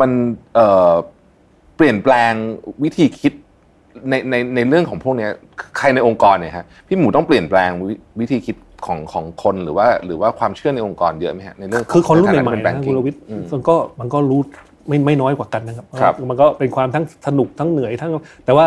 [0.00, 0.10] มัน
[0.54, 0.92] เอ่อ
[1.76, 2.32] เปลี่ยนแปลง
[2.84, 3.32] วิธีคิด
[4.10, 5.30] ในในในเรื่องของพวกเนี้ย
[5.78, 14.40] ใครในองค์กรเนี่ยฮะพี่หมูต้องเปลี่ยนแปลงวิวิธีคิดของของคนหรือว่าหรือว่าความเชื่อในองค์กรเยอะไหมฮะในเรื่องขงคือคนรุ่นใหม่ใฐาะเป็ๆแบนะงคุกิ้ณงรวิทย์อืมมันก็มันก็รู้
[14.88, 18.10] ไม่ไม่น้อยกว่ากันนะครับครับมันก็เป็นความทั้งสนุกทั้งเหนื่อยทั้ง
[18.44, 18.66] แต่ว่า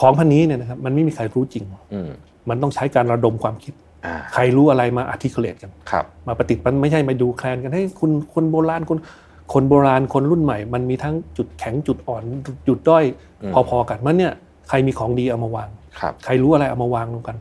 [0.00, 2.10] ของพันนี้เนี่ยนะครับมันไม่มีใครรู้จริงอืม
[2.48, 3.74] มันต้องใช้การระดมความคิด
[4.06, 8.98] อ่าใครรู้อะไรมาอธิเคเลตกันครับมาปฏิบัติมันไม่ใช่มาดูแคลนกันให้คุณคนโบราณคน
[9.52, 12.22] คนโบราณคนรุ่นใหม่ มันมีทั้งจุดแข็งจุดอ่อน
[12.68, 13.04] จุดด้อย
[13.42, 14.32] อืมพอๆกันมันเนี่ย
[14.68, 15.68] ใครมีของดีเอามาวาง
[16.00, 17.36] ครับใครรู้อะไรเอามาวางลงกัน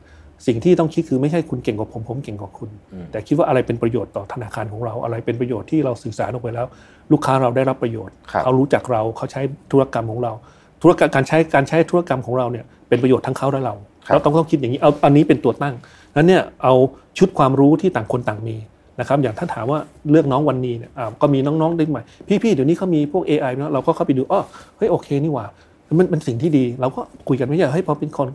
[0.48, 2.70] สิ่งที่ต้องคิดคือไม่ใช่คุณเก่งกว่าผมผมเก่งกว่าคุณ
[3.12, 6.68] แต่คิดว่าอะไรเป็นประโยชน์ต่อธนาคารของเราอะไรเป็นประโยชน์ที่เราสื่อสารออกไปแล้ว
[7.12, 10.34] ลูกค้าเราได้รับประโยชน์ครับเขารู้จักเราเขาใช้ธุรกรรมของเรา
[10.82, 13.76] ธุรกรรมการใช้การใช้ธุรกรรมของเราเนี่ยเป็นประโยชน์ทั้งเขาและเรา
[14.08, 15.76] ครับเราต้องต้องคิดอย่างนี้เอาอันนี้เป็นตัวตั้ง
[16.16, 16.74] นั้นเนี่ยเอา
[17.18, 18.56] ชุดความรู้ที่ต่างคนต่างมี
[19.00, 19.80] นะครับอย่างถ้าถามว่า
[20.12, 22.02] เลือกน้องวันนี้เนี่ยอ่าก็มีน้องๆได้ใหม่
[22.44, 24.42] พี่ๆเดี๋ยวนี้เขามีพวก AI เนอะเราก็เข้าไปดูอ๋อ
[24.78, 25.46] เฮ้ยโอเคนี่หว่า
[26.00, 28.28] มันเป็นสิ่งที่ดี เราก็คุยกันไม่ใช่เฮ้ยพอเป็นคน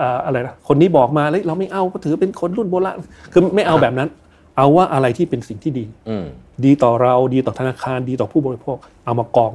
[0.00, 2.96] อ่าอะไรนะคนนี้บอกมาเลยเราไม่เอาก็ถือเป็นคนรุ่นโบราณ
[3.32, 4.08] คือไม่เอาแบบนั้น
[4.56, 6.24] เอาว่าอะไรที่เป็นสิ่งที่ดีอืม
[6.64, 9.52] ดีต่อเราดีต่อธนาคารดีต่อผู้บริโภค เอามากอง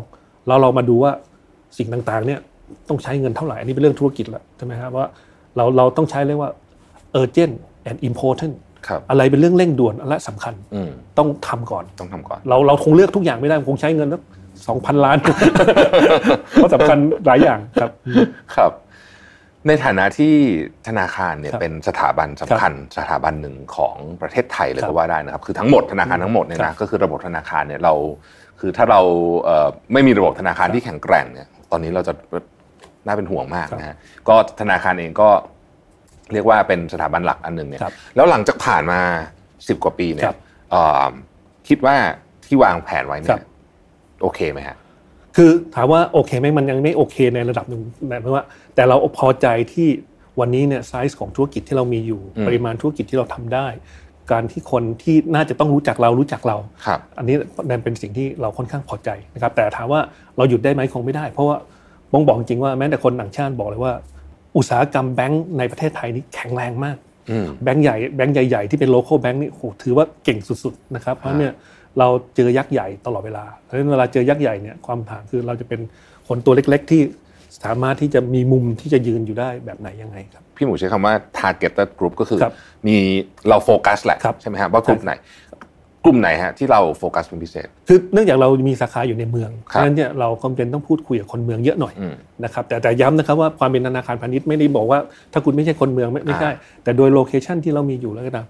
[0.47, 1.11] แล้วเรามาดูว่า
[1.77, 2.39] สิ่งต่างๆ เนี่ย
[2.89, 5.07] ต้องใช้เงินเท่าไหร่อันนี้เป็นเรื่องธุรกิจแล้วใช่ไหมครับว่า
[5.55, 6.51] เราเราต้องใช้เรียกว่า
[7.19, 7.53] urgent
[7.89, 8.53] and important
[8.87, 14.21] ครับอะไรเป็นเรื่องเร่งด่วนและสำคัญอืมต้องทำก่อนต้องทำก่อน เราเราคงเลือกทุกอย่างไม่ได้คงใช้เงินสัก
[14.67, 15.17] สองพันล้าน
[16.53, 17.91] เพราะสำคัญหลายอย่างครับ
[18.55, 18.71] ครับ
[19.67, 20.33] ในฐานะที่
[20.87, 27.93] ธนาคารเนี่ยครับเป็นสถาบันสำคัญสถาบันหนึ่งของประเทศไทยเลยครับก็ว่าได้นะครับคือทั้งหมดธนาคารทั้งหมดเนี่ยครันะบก็คือระบบธนาคารเนี่ยเรา
[28.59, 29.01] คือถ้าเรา
[29.43, 32.13] เอ่อไม่มีระบบธนาคารที่แข็งแกร่งเนี่ยตอนนี้เราจะ
[33.05, 33.95] น่าเป็นห่วงมากนะฮะ
[34.27, 35.29] ก็ธนาคารเองก็
[36.33, 38.99] เรียกว่าเป็นสถาบันหลักอันหนึ่งเนี่ยครับแล้วหลังจากผ่านมา
[39.67, 40.37] สิบกว่าปีเนี่ครัยบ
[40.71, 41.09] เอ่อ
[41.67, 41.95] คิดว่า
[42.45, 43.43] ที่วางแผนไว้คเนี่รัยบ
[44.21, 44.77] โอเคไหมฮะ
[45.37, 48.43] คือถามว่าโอเคไหมมันยังไม่โอเคในระดับหนึ่งนะเพราะว่า
[48.75, 49.87] แต่เราพอใจที่
[50.39, 53.67] วันนี้เนี่ยไซส์ของธุรกิจที่เรามีอยู่อืมปริมาณธุรกิจที่เราทำได้
[54.31, 57.35] การที่คนที่น่าจะต้องรู้จักเรารู้จักเราครับอันนี้
[57.69, 60.01] นั่นเป็นสิ่งที่เราค่อนข้างพอใจนะครับแต่ถามว่า
[60.37, 61.57] เราหยุดได้ไหมคงไม่ได้ เพราะว่า
[62.13, 63.93] บองบอกจริงว่าแม้แต่คนต่างชาติบอกเลยว่า
[64.57, 66.97] อุตสาหกรรมแบงก์ในประเทศไทยนี่แข็งแรงมาก
[67.29, 71.53] อืมแบงก์ใหญ่แบงก์ใหญ่ ๆ ที่เป็น local bank นี่โอ้โหถือว่าเก่งสุดๆนะครับเพราะเนี่ย
[71.99, 75.79] เราเจอยักษ์ใหญ่ตลอดเวลาเพราะฉะนั้นเวลาเจอยักษ์ใหญ่เนี่ยความถามคือเราจะเป็น
[76.27, 77.01] คนตัวเล็ก ๆ ที่
[77.63, 82.53] สามารถที่จะมีมุมที่จะยืนอยู่ได้แบบไหนยังไงครับ พี่หมูใช้คำว่า targeted group ก็คือครับ
[82.87, 82.95] มี
[83.49, 85.13] เราโฟกัสแหละครับใช่ไหมฮะว่ากลุ่มไหน
[86.05, 94.99] กลุ่มไหนฮะที่เราโฟกัสเป็นพิเศษ คือเนื่องจากเรามีสาขาอยู่ในเมืองครับราะฉะนั้นเนี่ยเราก็เป็นต้องพูดคุยกับคนเมืองเยอะหน่อยอืมนะครับแต่แต่ย้ำนะครับว่าความเป็นธนาคารพาณิชย์ไม่ได้บอกว่า
[95.33, 96.49] ถ้าคุณไม่ใช่คนเมืองไม่ไม่ใช่
[96.83, 98.45] แต่โดย location ที่เรามีอยู่แล้วก็ตาม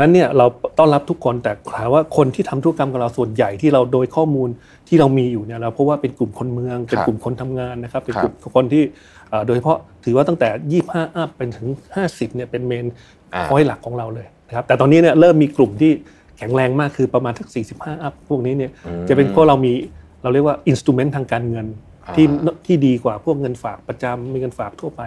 [0.00, 0.46] นั้นเนี่ยเรา
[0.78, 4.48] ต้อนรับทุกคนแต่ถามว่าคนที่ทำธุรกรรมกับเราส่วนใหญ่ที่เราโดยข้อมูล
[4.88, 8.82] ที่เรามีอยู่เนี่ยเราเพราะว่าเป็นกลุ่มคนเมือง เป็นกลุ่มคนทำงานนะครับ เป็นกลุ่มคนที่
[9.30, 11.68] เอ่อโดยเฉพาะถือว่าตั้งแต่ 25 up เป็นถึง
[12.02, 12.86] 50เนี่ยเป็น main
[13.34, 15.92] อ่าพอยหลักของเราเลยนะครับแต่ตอนนี้เนี่ยเริ่มมีกลุ่มที่
[16.38, 18.70] แข็งแรงมากคือประมาณสัก 45 up พวกนี้เนี่ย
[19.08, 19.72] จะเป็นพวกเรามี
[20.22, 21.66] เราเรียกว่า instrument ทางการเงิน
[22.16, 22.26] ที่
[22.66, 25.02] ที่ดีกว่าพวกเงินฝากประจำมีเงินฝากทั่วไป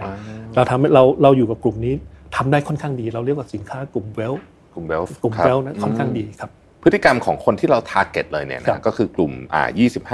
[0.55, 1.93] เราทำให้เราเราอยู่กับกลุ่มนี้
[2.35, 4.33] ทำได้ค่อนข้างดี เราเรียกว่าสินค้ากลุ่ม wealth
[4.73, 6.49] กลุ่มเบลกลุ่มเวลนะค่อนข้างดีครับ
[6.83, 9.69] พฤติกรรมของคนที่เรา target เลยเนี่ยนะครับก็คือกลุ่มอ่า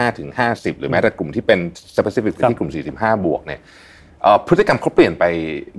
[0.10, 1.60] 25ถึง50 หรือแม้แต่กลุ่มที่เป็น
[1.98, 3.60] specific ครับที่กลุ่ม 45 บวกเนี่ย
[4.22, 5.24] เอ่อพฤติกรรมเขาเปลี่ยนไป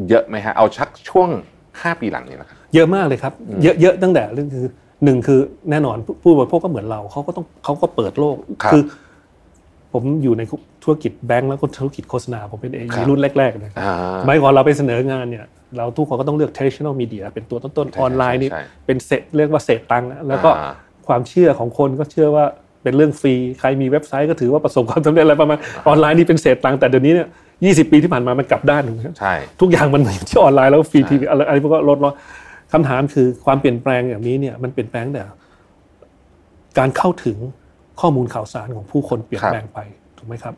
[0.09, 1.29] เยอะไหมฮะเอาชักช่วง
[1.67, 4.67] 5 ปีหลังนี้นะครับเยอะมากเลยครับ เยอะเยอะตั้งแต่เรื่องคือ
[5.05, 8.77] หนึ่งคือแน่นอนผู้ผู้บริโภคก็เหมือนเราเขาก็ต้องเขาก็เปิดโลกครับอ
[9.93, 10.43] ผมอยู่ใน
[10.83, 15.45] ธุรกิจแบงก์แล้วก็ธุรกิจโฆษณาผมเป็นเองครับรุ่นแรกๆนะครับอ่าสมัยก่อนเราไปเสนองานเนี่ย
[15.76, 20.72] เราทุกคนก็ต้องเลือก traditional media เป็นตัวต้นใช่ๆออนไลน์นี่ใช่เป็นเศษเรียกว่าเศษตังค์นะแล้วก็อ่า
[21.09, 22.44] ความเชื่อของคนก็เชื่อว่า
[22.83, 27.28] เเป็นเรื่องฟรีใครมีเว็บไซต์ก็ถือว่าประสบความสำเร็จอะไรประมาณออนไลน์นี่เป็นเศษตังค์แต่เดี๋ยวนี้เนี่ย
[27.64, 32.14] ยี่สิบปีที่ผ่านมามันกลับด้านหนึ่งใช่ทุกอย่างมันที่ออนไลน์แล้วฟรีทีวีอะไรอะไรพวกก็ลดลง
[32.72, 35.22] คำถามคือความเปลี่ยนแปลงอย่างนี้เนี่ยมันเปลี่ยนแปลงแต่
[36.78, 37.37] การเข้าถึง
[38.00, 39.78] ข้อมูลข่าวสารของผู้คนเปลี่ยนแปลงไป
[40.18, 40.54] ถูกไหมครับ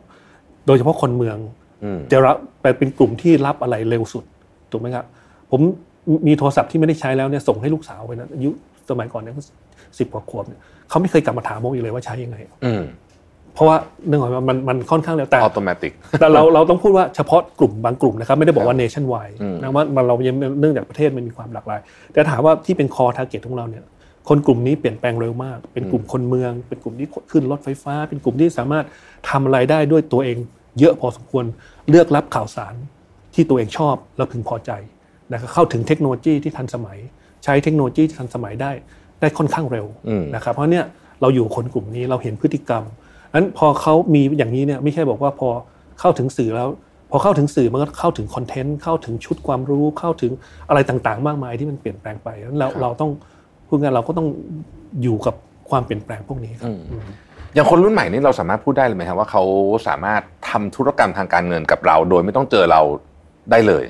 [0.65, 1.37] โดยเฉพาะคนเมือง
[1.83, 4.23] อืมจะรับไปเป็นกลุ่มที่รับอะไรเร็วสุด
[4.71, 5.05] ถูกไหมครับ
[5.51, 5.61] ผม
[6.27, 8.51] มีโทรศัพท์ที่ไม่ได้ใช้แล้วเนี่ยส่งให้ลูกสาวไปนะอายุ
[8.89, 9.35] สมัยก่อนเนี่ย
[9.99, 12.83] สิบกว่าขวบเนี่ยเขาไม่เคยกลับมาถามผมอีกเลยว่าใช้ยังไงอืม
[13.53, 13.75] เพราะว่า
[14.07, 21.79] เนื่องจากว่ามันมันค่อนข้างเร็วแต่ออโตเมติกแต่เราเราต้องพูดว่าเฉพาะกลุ่มบางกลุ่มนะครับไม่ได้บอกว่า nationwide อืมนะว่ามันเรายังเนื่องจากประเทศมันมีความหลากหลาย
[22.13, 23.83] แต่ถามว่าที่เป็น core target ของเราเนี่ย
[24.29, 28.85] คนกลุ่มนี้เปลี่ยนแปลงเร็วมาก เป็นกลุ่มคนเมือง เป็นกลุ่มที่ขึ้นรถไฟฟ้า เป็นกลุ่มที่สามารถ
[29.29, 30.37] ทำอะไรได้ด้วยตัวเอง
[30.79, 31.45] เยอะพอสมควร
[31.89, 32.73] เลือกรับข่าวสาร
[33.33, 34.71] ที่ตัวเองชอบแล้วพึงพอใจ
[35.31, 36.97] นะครับเข้าถึงเทคโนโลยีที่ทันสมัย
[37.43, 38.71] ใช้เทคโนโลยีที่ทันสมัยได้
[39.19, 40.85] ได้ค่อนข้างเร็วอืมนะครับเพราะเนี่ย
[41.21, 42.83] เราอยู่กับคนกลุ่มนี้เราเห็นพฤติกรรม
[43.33, 45.49] นั้นพอเขามีอย่างนี้เนี่ยไม่ใช่บอกว่าพอ
[45.99, 46.69] เข้าถึงสื่อแล้ว
[47.11, 50.31] พอเข้าถึงสื่อมันก็เข้าถึงคอนเทนต์เข้าถึงชุดความรู้เข้าถึง
[50.69, 53.11] อะไรต่างๆ มากมายที่มันเปลี่ยนแปลงไปนั้นเราเราต้อง
[53.67, 54.27] พูดง่ายๆเราก็ต้อง
[55.01, 55.35] อยู่กับ
[55.69, 56.71] ความเปลี่ยนแปลงพวกนี้ครับ
[57.53, 59.43] อย่างคนรุ่นใหม่นี่เราสามารถพูดได้เลยไหมครับว่าเขา
[59.87, 62.81] สามารถทำธุรกรรมทางการเงินกับเรา โดยไม่ต้องเจอเรา
[63.51, 63.85] ได้เลย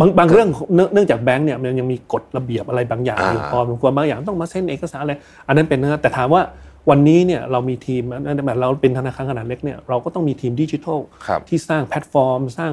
[0.00, 5.14] บางบางเรื่องเนื่องเนื่องจากแบงก์เนี่ยมันยังมีกฎระเบียบอะไรบางอย่างอยู่อ่าพอสมควรบางอย่างต้องมาเซ็นเอกสารอะไร
[5.46, 6.42] อันนั้นเป็นนะแต่ถามว่า
[6.90, 8.02] วันนี้เนี่ยเรามีทีม
[8.46, 12.72] แบบเราเป็นธนาคารขนาดเล็กเนี่ยเราก็ต้องมีทีมดิจิทัลครับที่สร้างแพลตฟอร์ม สร้าง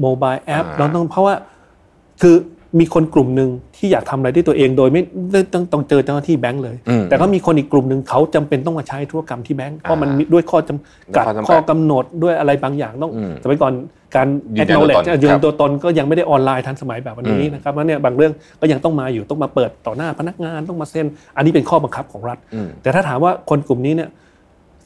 [0.00, 1.34] mobile app อ่าเราต้องเพราะว่า
[2.22, 2.36] คือ
[2.80, 13.72] มีคนกลุ่มหนึ่งที่อยากทำอะไรด้วยตัวเองโดยไม่ไม่ต้องต้องเจอเจ้าหน้าที่แบงก์เลยอืมแต่ก็มีคนอีกกลุ่มหนึ่งเขาจำเป็นต้องมาใช้ธุรกรรมที่แบงก์เพราะมันมีด้วยข้อจำกัดข้อจำกัดข้อกำหนดด้วยอะไรบางอย่างต้องอืมสมัยก่อน
[14.16, 21.06] การยืนยันตัวตน acknowledge ยืนครับตัวตนก็ยังไม่ได้ออนไลน์ทันสมัยแบบวันนี้อืมนะครับแล้วเนี่ยบางเรื่องก็ยังต้องมาอยู่ต้องมาเปิดต่อหน้าพนักงานต้องมาเซ็น
[21.36, 24.08] อันนี้เป็นข้อบังคับของรัฐอืมแต่ถ้าถามว่าคนกลุ่มนี้เนี่ย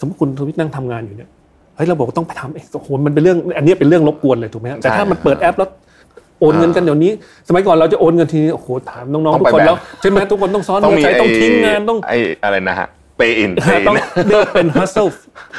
[0.00, 1.28] สมมติคุณทวิตนั่งทำงานอยู่เนี่ย
[1.76, 5.68] เฮ้ยเราบอกว่าต้องไปทำเองโอ้โหมันเป็นเรื่องอันนี้เป็นเรื่องรบกวนเลยถูกไหมฮะแต่ถ้ามันเปิดแอปแล้ว
[6.40, 7.12] โอนเงินกันเดี๋ยวนี้
[7.48, 13.50] สมัยก่อนเราจะโอนเงินทีโอ้โหถามน้องต้องๆทุกไปคนแบบแล้วใช่ไหมทุกคนต้องซ้อนต้องเงินมีใช้ต้องทิ้งงานต้องไอ้อะไรนะฮะเปย์อิน
[13.88, 13.94] ต้อง
[14.28, 15.08] เรียกเป็น hustle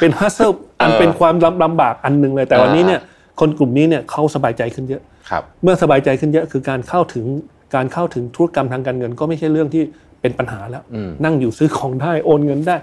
[0.00, 3.00] เป็น hustle อันเออเป็นความลำลำบากอันหนึ่งเลยแต่วันนี้อ่าเนี่ย
[3.40, 7.26] คนกลุ่มนี้เนี่ยเขาสบายใจขึ้นเยอะครับเมื่อสบายใจขึ้นเยอะคือการเข้าถึง
[7.74, 9.82] การเข้าถึงธุรกรรมทางการเงินก็ไม่ใช่เรื่องที่
[10.20, 12.76] เป็นปัญหาแล้วอืมนั่งอยู่ซื้อของได้โอนเงินได้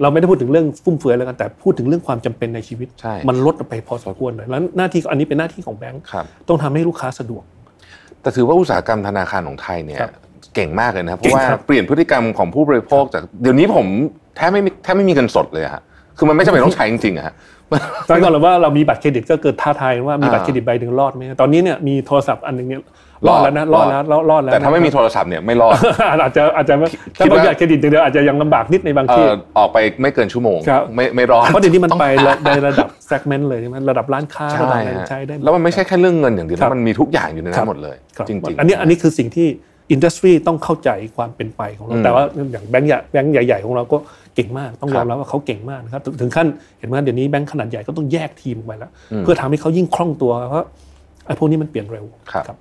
[0.00, 7.42] เราไม่ได้พูดถึงเรื่องฟุ่มเฟือยแล้วกันแต่พูดถึงเรื่องความจำเป็นในชีวิตใช่มันลดไปพอสมควรเลยแล้วหน้าที่อันนี้เป็นหน้าที่ของแบงก์ครับต้องทำให้ลูกค้าสะดวก
[8.22, 10.12] แต่ถือว่าอุตสาหกรรมธนาคารของไทยเนี่ยครับ
[10.54, 13.86] เก่งมากเลยนะครับเพเก่ราะงว่าครับเปลี่ยนพฤติกรรมของผู้บริโภคจากเดี๋ยวนี้ผม
[14.36, 15.82] แทบไม่มีแทบไม่มีเงินสดเลยอะฮะ
[16.18, 17.34] คือมันไม่จำเป็นต้องใช้จริงๆอะฮะ
[18.08, 22.80] ตอนก่อนเราว่าเรามีบัตรเครดิตก็เกิดท้าทายว่ามีอ่าบัตรเครดิตใบหนึ่งรอดไหมตอนนี้เนี่ยมีโทรศัพท์อันหนึ่งเนี่ย
[23.28, 25.72] รอดแล้วนะรรออดดแล้วรอดแล้วแต่ถ้าไม่มีนะโทรศัพท์เนี่ยไม่รอด
[26.22, 26.74] อาจจะอาจจะ
[27.16, 32.06] ถ้าคิดบัตว่ารเครดิตอย่างเดียวอาจจะยังลำบากนิดในบางเอ่ที่อออกไปไม่เกินชั่วโมงครับไม่ไม่รอดเพราะเดี๋ยวนี้มันต้องไป
[32.44, 39.48] ในระดับ segment เลยใช่ไหมระดับร้านค้าระใช่ดับอะไรฮะใช้ได้หดแล้วมันไม่ใช่แค่เรื่องเงินอย่างเดียวครันะบมันมีทุกอย่างอยู่ในครันั้บนหมดเลยครับจริงๆอันนี้อันนี้คือสิ่งที่
[39.90, 43.98] industry ต้องเข้าใจความเป็นไปของเราอืมแต่ว่าอย่างแบงก์ใหญ่แบงก์ใหญ่ๆของเราก็
[44.34, 46.46] เก่งมากต้องยอครัมบครับว่าเขาเก่งมากนะครับถึงถึงขั้น
[46.78, 50.66] เห็นไหมเดี๋ยวนี้แบงก์ขนาดใหญ่ก็ต้องแยกทีมออกไปแล้วอืมเพื่อทำให้เขายิ่งคล่องตัวเพราะ
[51.26, 52.56] ไอ้พวกนี้มันเปลี่ยนเร็วครับ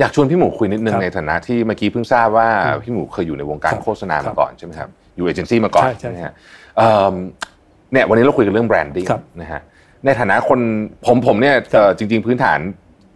[0.00, 2.48] อยากชวนพี่หมูคุยนิดนึงครับในฐานะที่เมื่อกี้เพิ่งทราบว่า
[2.82, 6.32] พี่หมูเคยอยู่ในวงการครับโฆษณาครัมาบก่อนครับใช่ไหมครับอยู่เอเจนซี่มาก่อนใช่ใช่ไหมฮะ
[6.76, 7.14] เอิ่ม
[7.92, 9.60] เนี่ยวันนี้เราคุยกันเรื่อง branding ครับนะฮะ
[10.04, 10.60] ในฐานะคน
[11.06, 12.58] ผมผมเนี่ยครับเอ่อจริง ๆ พื้นฐาน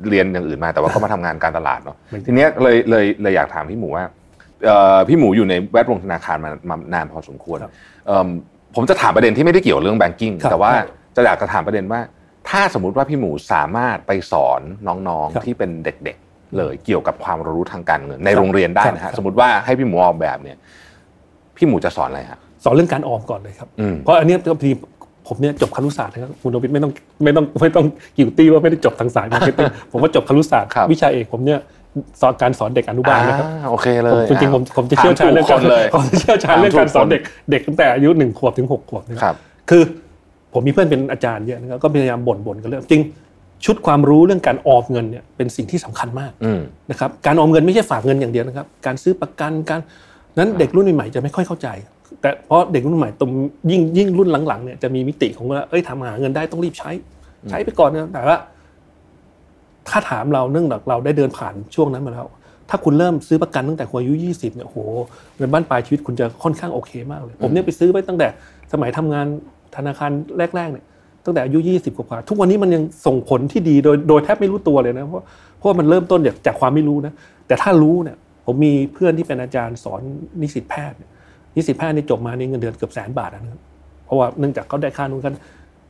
[0.09, 4.05] เรียนอย่างอื่นมาแต่ว่าก็มาทำงานการตลาดเนาะเหมือนกันทีเนี้ยเลยเลยเลยอยากถามพี่หมูว่า
[4.66, 7.73] เอ่อพี่หมูอยู่ในแวดวงธนาคารมามานานพอสมควรครับ
[8.07, 8.29] เอิ่ม
[8.77, 12.01] ผมจะถามประเด็นที่ไม่ได้เกี่ยวเรื่องแบงกิ้งครับแต่ว่าครับจะอยากจะถามประเด็นว่า
[12.49, 16.24] ถ้าสมมุติว่าพี่หมูสามารถไปสอนน้องครับๆที่เป็นเด็กๆ
[16.59, 20.57] เลยเกี่ยวกับความรู้ทางการเงิน ในครับโรงเรียนได้นะครัฮะบสมมติว่าให้พี่หมูออกแบบเนี่ย
[21.57, 24.73] พี่หมูจะสอนอะไรฮะสอนเรื่องการออมก่อนเลยครับอืมเพราะอันเนี้ยพอดี
[25.29, 26.93] ผมเนี่ยจบครุศาสตร์นะครับคุณโนวิทย์ไม่ต้อง
[27.25, 31.61] ไม่ต้องไม่ต้อง guilty ว่าไม่ได้จบทางสาย marketing ผมว่าจบครุศาสตร์ครับวิชาเอกผมเนี่ย
[32.21, 39.37] สอนการสอนเด็กอนุบาลนะครับอ่าโอเคเลยผมจริงๆผมผมจะเชี่ยวชาญเรื่องการถามถูคนเลยผมจะเชี่ยวชาญเรื่องการสอนเด็กเด็กตั้งแต่อายุหนึ่งขวบถึงหกขวบนะครับครับ
[39.71, 39.83] คือ
[40.53, 43.03] ผมมีเพื่อนเป็นอาจารย์เยอะนะครับก็พยายามบ่นบ่นกันเรื่องจริง
[43.64, 49.81] ชุดความรู้เรื่องการออมเงินเนี่ยเป็นสิ่งที่สำคัญมากอืมนะครับการออมเงินไม่ใช่ฝากเงินอย่างเดียวนะครับ การซื้อประกันการ
[50.38, 51.68] นั้นเด็กรุ่นใหม่ๆจะไม่ค่อยเข้าใจ
[52.20, 53.31] แต่เพราะเด็กรุ่นใหม่ตรง
[53.70, 56.90] ยิ่งยิ่งรุ่นหลังๆเนี่ยจะมีมิติของว่าเอ้ยทำหาเงินได้ต้องรีบใช้
[57.50, 58.37] ใช้ไปก่อนนะแต่ว่า
[59.88, 62.27] ถ้าถามเราเนื่องจากเราได้เดินผ่านช่วงนั้นมาแล้ว
[62.70, 64.79] ถ้าคุณเริ่มซื้อประกันตั้งแต่คุณอายุ 20เนี่ยโอ้โห
[65.38, 68.29] เงินบ้านปลายชีวิตคุณจะค่อนข้างโอเคมากเลย ผมเนี่ยไปซื้อไว้ตั้งแต่
[68.72, 69.27] สมัยทำงาน
[69.77, 70.11] ธนาคาร
[70.57, 70.85] แรกๆเนี่ย
[71.25, 75.25] ตั้งแต่อายุ 20 กว่าๆทุกวันนี้มันยังส่งผลที่ดีโดยโดยแทบไม่รู้ตัวเลยนะเพราะ
[75.59, 77.13] เพราะว่ามันเริ่มต้นจากจากความไม่รู้นะ
[77.47, 80.01] แต่ถ้ารู้เนี่ยผมมีเพื่อนที่เป็นอาจารย์สอน
[80.43, 81.11] นิสิตแพทย์เนี่ย
[81.57, 83.61] นิสิตแพทย์นี่จบมานี่เงินเดือนเกือบแสนบาทนะครับ
[84.05, 85.35] เพราะว่าเนื่องจากเขาได้ค่านู้นกัน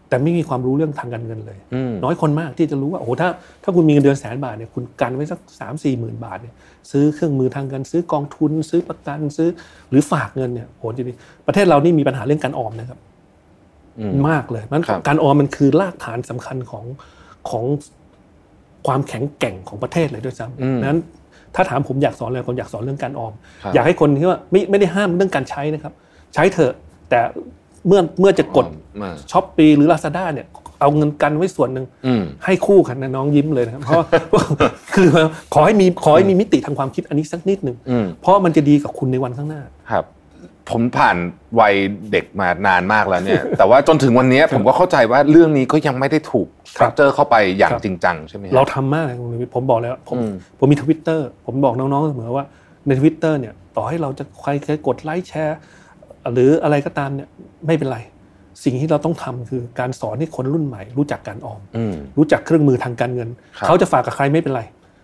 [0.09, 3.29] แต่ไม่มีความรู้เรื่องทางการเงินเลยอืมน้อยคนมากที่จะรู้ว่าโอ้โหถ้า
[3.63, 6.55] ถ้าคุณมีเงินเดือนแสนบาทเนี่ยคุณกันไว้สักสามสี่หมื่นบาทเนี่ย
[6.91, 9.49] ซื้อเครื่องมือทางการซื้อกองทุน ซื้อประกันซื้อ
[9.91, 13.14] หรือฝากเงินเนี่ยโหจริงๆประเทศเรานี่มีปัญหาเรื่องการออมนะครับอื
[14.13, 16.85] มมากเลยมันครับการออมมันคือรากฐานสำคัญของ
[17.51, 17.65] ของ
[18.87, 21.01] ความแข็งแกร่งของประเทศเลยด้วยซ้ำนั้น
[21.55, 25.93] ถ้าถามผมอยากสอนอะไรผมอยากสอนเรื่องการออมครับอยากให้คนที่ว่าไม่ไม่ได้ห้ามเรื่องการใช้นะครับ
[26.35, 26.73] ใช้เถอะ
[27.11, 27.21] แต่
[27.87, 28.67] เมื่อเมื่อจะกด
[29.03, 30.47] มาช้อปปีหรือลาซาด้าเนี่ย
[30.81, 34.03] เอาเงินกันไว้ส่วนหนึ่งอืมให้คู่กันนะน้องยิ้มเลยนะครับเพราะ
[34.95, 35.09] คือ
[35.55, 40.05] ขอให้มีขอให้มีมิติทางความคิดอันนี้สักนิดหนึ่งอืมเพราะมันจะดีกับคุณในวันข้างหน้าครับ
[40.71, 41.17] ผมผ่าน
[41.61, 41.75] วัย
[42.13, 52.45] เด็กมานานมากแล้วเนี่ย แต่ว่าจนถึงวันนี้ผมก็เข้าใจว่าเรื่องนี้ก็ยังไม่ได้ถูกstructure เข้าไปอย่างครับจริงจังใช่ไหมฮะเราทำมากเลยคุณนิวิทย์ผมบอกแล้วผมอืมผมมีทวิตเตอร์ผมบอกน้องๆเสมอว่า
[52.87, 55.59] ในทวิตเตอร์เนี่ยต่อให้เราจะใครใครกด like share
[56.33, 57.29] หรืออะไรก็ตามเนี่ย
[57.67, 57.99] ไม่เป็นไร
[58.65, 64.63] สิ่งที่เราต้องทำคือการสอนให้คนรุ่นใหม่ รู้จักการออมอืมรู้จักเครื่องมือทางการเงินครับเขาจะฝากกับใครไม่เป็นไร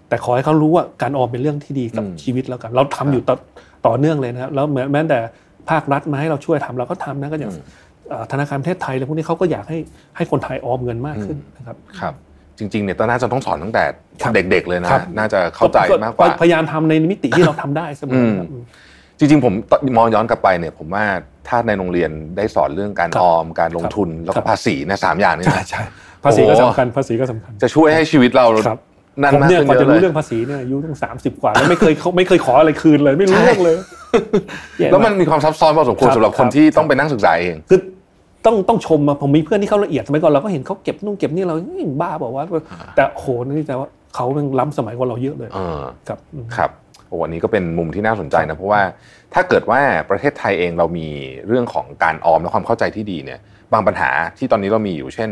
[0.08, 3.36] แต่ขอให้เขารู้ว่าการออมเป็นเรื่องที่ดีกับอืมชีวิตแล้วกัน เราทำอยู่ต่อ
[3.86, 5.18] ต่อเนื่องเลยนะครับแล้วแม้แม้แต่
[5.70, 7.52] ภาครัฐมาให้เราช่วยทำเราก็ทำนะก็อย่าง
[8.08, 9.78] เอ่อธนาคารประเทศไทยอะไรพวกนี้เขาก็อยากให้
[10.16, 12.14] ให้คนไทยออมเงินมากขึ้นนะครับครับ
[12.58, 13.84] จริงๆเนี่ยตอนน่าจะต้องสอนตั้งแต่
[14.22, 18.62] ครับเด็ก ๆ เลยนะครับน่าจะเข้าใจมากกว่าพยายามทำในมิติที่เราทำได้เสมอครับอืม
[19.18, 19.54] จริงๆผม
[19.98, 21.04] มองย้อนกลับไปเนี่ย ผมว่า
[21.48, 25.82] ถ้าในโรงเรียนได้สอนเรื่องการครับออมการลงทุนแล้วครัก็บภาษีเนะสามอย่างนี้ใช่นะใช่
[26.24, 28.78] ภาษีก็โอ้สำคัญภาษีก็สำคัญ จะช่วยให้ชีวิตเราครับ
[29.22, 33.76] นั่นผมมากเนี่ยขึ้นกว่าเยจะอะเลรู้ยเรื่องภาษีเนี่ยอายุต้องสามสิบกว่าแล้วไม่เคยเขาไม่เคยขออะไรคืนเลย ไม่รู้เรื่องเลย
[34.80, 37.80] ย่แล้วมันมีความซับซ้อนพอสมควรครับสำหรับคนครับที่ต้องไปนั่งศึกษาเองคือ
[38.46, 42.44] ต้องต้องชมอะผมมีเพื่อนที่เขาละเอียดสมัยก่อนเราก็เห็นเขาเก็บนู่นเก็บนี่เราเฮ้ยบ้าบอกว่า
[42.96, 46.70] แต่โหนี่แต่ว่าเขาเป็นล้ำสมัยกว่าเราเยอะเลยเออครับอืมครับ
[47.08, 48.82] โอ้อันนี้ก็เป็นมุมที่น่าสนใจนะเพราะว่า
[49.34, 49.80] ถ้าเกิดว่า
[50.10, 51.08] ประเทศไทยเองเรามี
[51.46, 53.40] เรื่องของการออมและความเข้าใจที่ดีเนี่ย
[53.72, 55.30] บางปัญหาที่ตอนนี้เรามีอยู่เช่น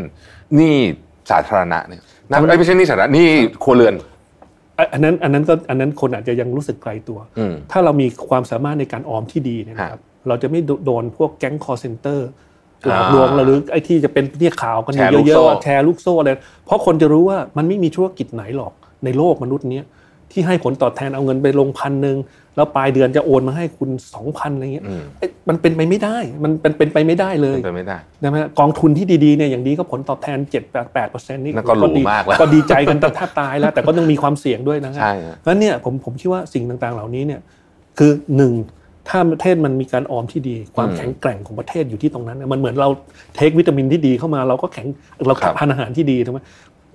[0.57, 0.77] หนี้
[1.31, 3.27] สาธารณะเนี่ยน่าเอ้ยไม่ใช่หนี้สาธารณะหนี้
[3.65, 3.95] ครัวเรือน
[4.79, 12.29] อะอันนั้นอันนั้นก็อันนั้นคนอาจจะยังรู้สึกไกลตัวอืมถ้าเรามีความสามารถในการออมที่ดีเนี่ยนะครับ เราจะไม่โดนพวกแก๊ง call center
[12.87, 16.31] หลอกลวงอ่าเราหรือไอ้ที่จะเป็นเนี่ยข่าวกันอยู่แชร์ลูกโซ่เยอะๆว่าแชร์ลูกโซ่อะไร
[16.67, 18.73] เพราะคนจะรู้ว่ามันไม่มีธุรกิจไหนหรอก
[19.05, 19.85] ในโลกมนุษย์เนี้ย
[20.33, 22.17] ที่ให้ผลตอบแทนเอาเงินไปลงพันหนึ่ง
[22.59, 37.41] แล้วปลายเดือนจะโอนมาให้คุณสองพันอะไรเงี้ยอืมเอ้ยมันเป็นไปไม่ได้ มันเป็นเป็นไปไม่ได้เลยเป็นไปไม่ได้นะฮะกองทุนที่ดีๆเนี่ยอย่างดีก็ผลตอบแทน7 8 8เปอร์เซ็นต์นี่นั่นก็หรูดีมากแล้วก็ดีใจกันแต่ถ้าตายแล้ว แต่ก็ต้องมีความเสี่ยงด้วยนะฮะใช่ฮะเพราะฉะนั้นเนี่ยผมผมคิดว่าสิ่งต่างๆเหล่านี้เนี่ย
[37.99, 38.53] คือหนึ่ง
[39.09, 42.89] ถ้าประเทศมันมีการออมที่ดี ความแข็งแกร่งของประเทศอยู่ที่ตรงนั้นนะมันเหมือนเรา
[43.37, 44.87] เทควิตามินที่ดีเข้ามาเราก็แข็ง
[45.27, 46.41] เราครับทานอาหารที่ดีถูกไหม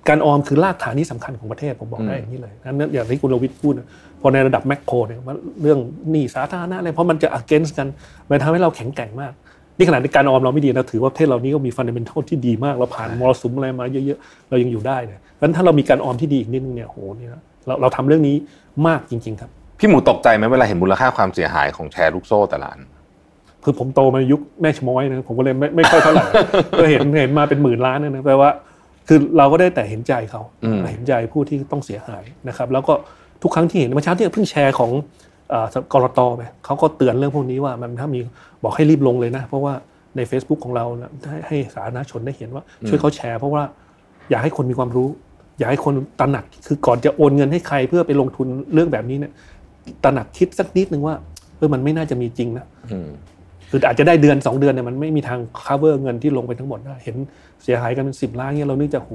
[0.08, 3.86] การออมคือรากฐานที่สำคัญของประเทศผมบอกได้อย่างนี้เลยนั้นอย่างที่คุณโรวิทพูดนะ
[4.26, 5.78] พอในระดับแมกโครเนี่ยมันเรื่อง
[6.10, 7.88] หนี้สาธารณะอะไรเพราะมันจะ against กัน
[8.28, 9.32] มันทำให้เราแข็งแกร่งมาก
[9.78, 17.30] นี่ขนาดในการออมเราไม่ดีนะถือว่าประเทศเรานี้ก็มีฟันเดเมนทัลที่ดีมากเราผ่านมรสุมอะไรมาเยอะๆเรายังอยู่ได้เลยเพราะฉะนั้นถ้าเรามีการออมที่ดีอีกนิดนึงเนี่ยโหเนี่ย
[17.66, 18.36] เราเราทำเรื่องนี้
[18.86, 22.82] มากจริง ๆ ครับ พี่หมูตกใจไหมเวลาเห็นมูลค่าความเสียหายของแชร์ลูกโซ่แต่ละอัน
[23.64, 26.24] คือผมโตมายุคแม่ชะม้อยนะผมก็เลยไม่ไม่ค่อยเท่าไหร่
[26.78, 28.50] ก็เห็นเห็นมาเป็นหมื่นล้านนะแปลว่า
[29.08, 32.94] คือเราก็ได้แต่เห็นใจเขาอืมเห็นใจผู้ที่ต้องเสียหายนะครับ แล้วก็
[33.44, 34.90] ทุกครั้งที่เห็นเมื่อเช้าที่เพิ่งแชร์ของ
[35.50, 38.20] เอ่อกรตไปเขาก็เตือนเรื่องพวกนี้ว่ามันถ้ามี
[38.62, 39.74] บอกให้รีบลงเลยนะ เพราะว่า
[40.16, 43.62] ใน Facebook ของเรานะให้ให้สาธารณชนได้เห็นว่า ช่วยเขาแชร์ เพราะว่า
[44.30, 45.08] อยากให้คนมีความรู้
[45.58, 49.32] อยากให้คนตระหนักคือก่อนจะโอนเงินให้ใครเพื่อไปลงทุนเรื่องแบบนี้เนี่ย
[50.04, 51.14] ตระหนักคิดสักนิดนึงว่า
[51.56, 53.08] เออมันไม่น่าจะมีจริงนะอืม
[53.70, 57.16] คืออาจจะได้เดือน 2 เดือนเนี่ยมันไม่มีทาง cover เงินที่ลงไปทั้งหมดได้เห็น
[57.62, 59.10] เสียหายกันเป็นสิบล้านเนี่ยเรานึกจะโห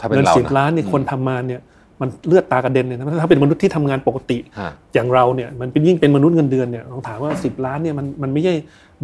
[0.00, 1.60] ถ้าเป็นเงินเราสิบนะล้านเนี่ยคนทำมาเนี่ย
[2.00, 8.54] มันเลือดตากระเด็นเลยนะถ้าเป็นมนุษย์ที่ทำงานปกติฮะอย่างเราเนี่ยมันเป็นยิ่งเป็นมนุษย์เงินเดือนเนี่ยลองถามว่า 10 ล้านเนี่ยมันมันไม่ใช่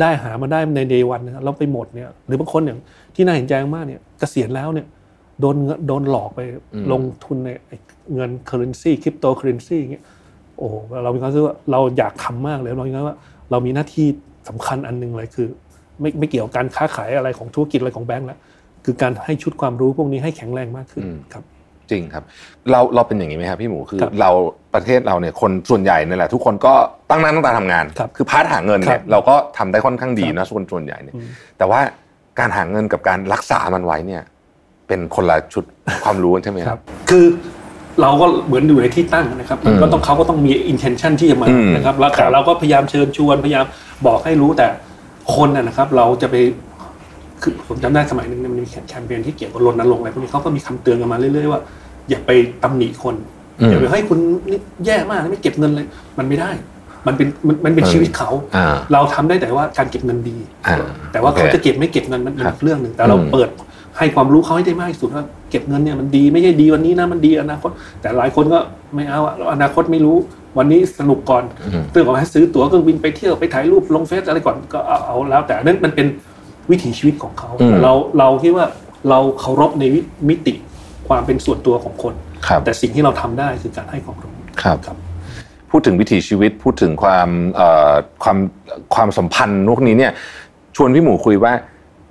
[0.00, 2.78] ได้หามาได้ใน day one นะเราไปหมดเนี่ยหรือบางคนอย่าง
[3.14, 4.86] ที่น่าเห็นใจมากเนี่ยเกษียณแล้วเนี่ย
[5.40, 6.40] โดนเงินโดนหลอกไป
[6.74, 7.76] อืมลงทุนในไอ้
[8.14, 10.04] เงิน currency cryptocurrency อย่างเงี้ย
[10.58, 13.16] โอ้โหเรามีความรู้สึกว่าเราอยากทำมากเลยเราคิดว่า
[13.50, 14.06] เรามีหน้าที่
[14.48, 15.46] สำคัญอันหนึงเลยคือ
[16.00, 18.38] ไม่ไม่เกี่ยวกับการค้าขายอะไรของธุรกิจอะไรของแบงก์แล้ว
[18.84, 21.44] คือการให้ชุดความรู้พวกนี้ให้แข็งแรงมากขึ้นอืมครับ
[21.90, 22.24] จริงครับ
[22.70, 24.30] เราเราเป็นอย่างนี้ไหมครับพี่หมูคือครับเรา
[24.74, 26.74] ประเทศเราเนี่ยคนส่วนใหญ่เนี่ยแหละ ทุกคนก็
[27.10, 31.26] ตั้งหน้าตั้งตาทำงานครับ part หาเงินเนี่ยครับเราก็ทำได้ค่อนข้างดีครับนะส่วนส่วนใหญ่เนี่ยอืม
[31.58, 31.80] แต่ว่า
[32.38, 34.22] การหาเงินกับการรักษามันไว้เนี่ย
[34.88, 35.64] เป็นคนละชุด
[36.04, 37.26] ความรู้กันใช่ไหมครัรับคือ
[38.00, 43.64] เราก็เหมือนอยู่ในที่ตั้งนะครับอืมก็ต้องเขาก็ต้องมี intention ที่จะมาอืมนะครับแล้วครับแต่เราก็พยายามเชิญชวนพยายาม
[44.06, 44.66] บอกให้รู้แต่
[45.34, 46.36] คนนะนะครับ เราจะไป
[47.42, 51.60] คือผมจำได้สมัยหนึ่งเนี่ยมันมีแคมเปญที่เกี่ยวกับรณรงค์อะไรพวกนี้เขาก็มีคำเตือนกันมาเรื่อยๆว่า
[52.10, 52.30] อย่าไป
[52.62, 53.14] ตำหนิคน
[53.60, 54.18] อืมอย่าไปให้ยคุณ
[54.50, 55.86] นี่แย่มากนะไม่เก็บเงินเลย
[56.18, 56.50] มันไม่ได้
[57.06, 60.76] มันเป็นมันมันเป็นเออชีวิตเขาอ่าเราทำได้แต่ว่าการเก็บเงินดีอ่า
[61.12, 63.48] แต่ว่าโอเคเขาจะเก็บไม่เก็บเงินมันมันครับอีกเรื่องหนึ่งแต่เราอืมเปิด
[63.98, 68.58] ให้ความรู้เขาให้ได้มากที่สุดว่าเก็บเงินเนี่ยมันดีไม่ใช่ดีวันนี้นะมันดีอนาคต แต่หลายคนก็
[68.94, 70.16] ไม่เอาอะอนาคตไม่รู้
[70.58, 76.06] วันนี้สนุกก่อนอืมเรื่องของให้ซื้อตั๋วเครื่องบินไปเที่ยวไปถ่ายรูปลงเฟซอะไรก่อนก็เอาเอาแล้วแต่อันนั้นมันเป็น
[76.70, 78.66] วิถีชีวิตของเขาอืมเราเราคิดว่า
[79.10, 80.54] เราเคารพในวิมิติ
[81.08, 82.14] ความเป็นส่วนตัวของคน
[82.46, 84.96] ครับแต่สิ่งที่เราทำได้คือการให้ความรู้ครับครับ
[85.70, 88.38] พูดถึงวิถีชีวิตพูดถึงความเอ่อความ
[88.94, 90.12] ความสัมพันธ์พวกนี้เนี่ย
[90.76, 91.52] ชวนพี่หมูคุยว่า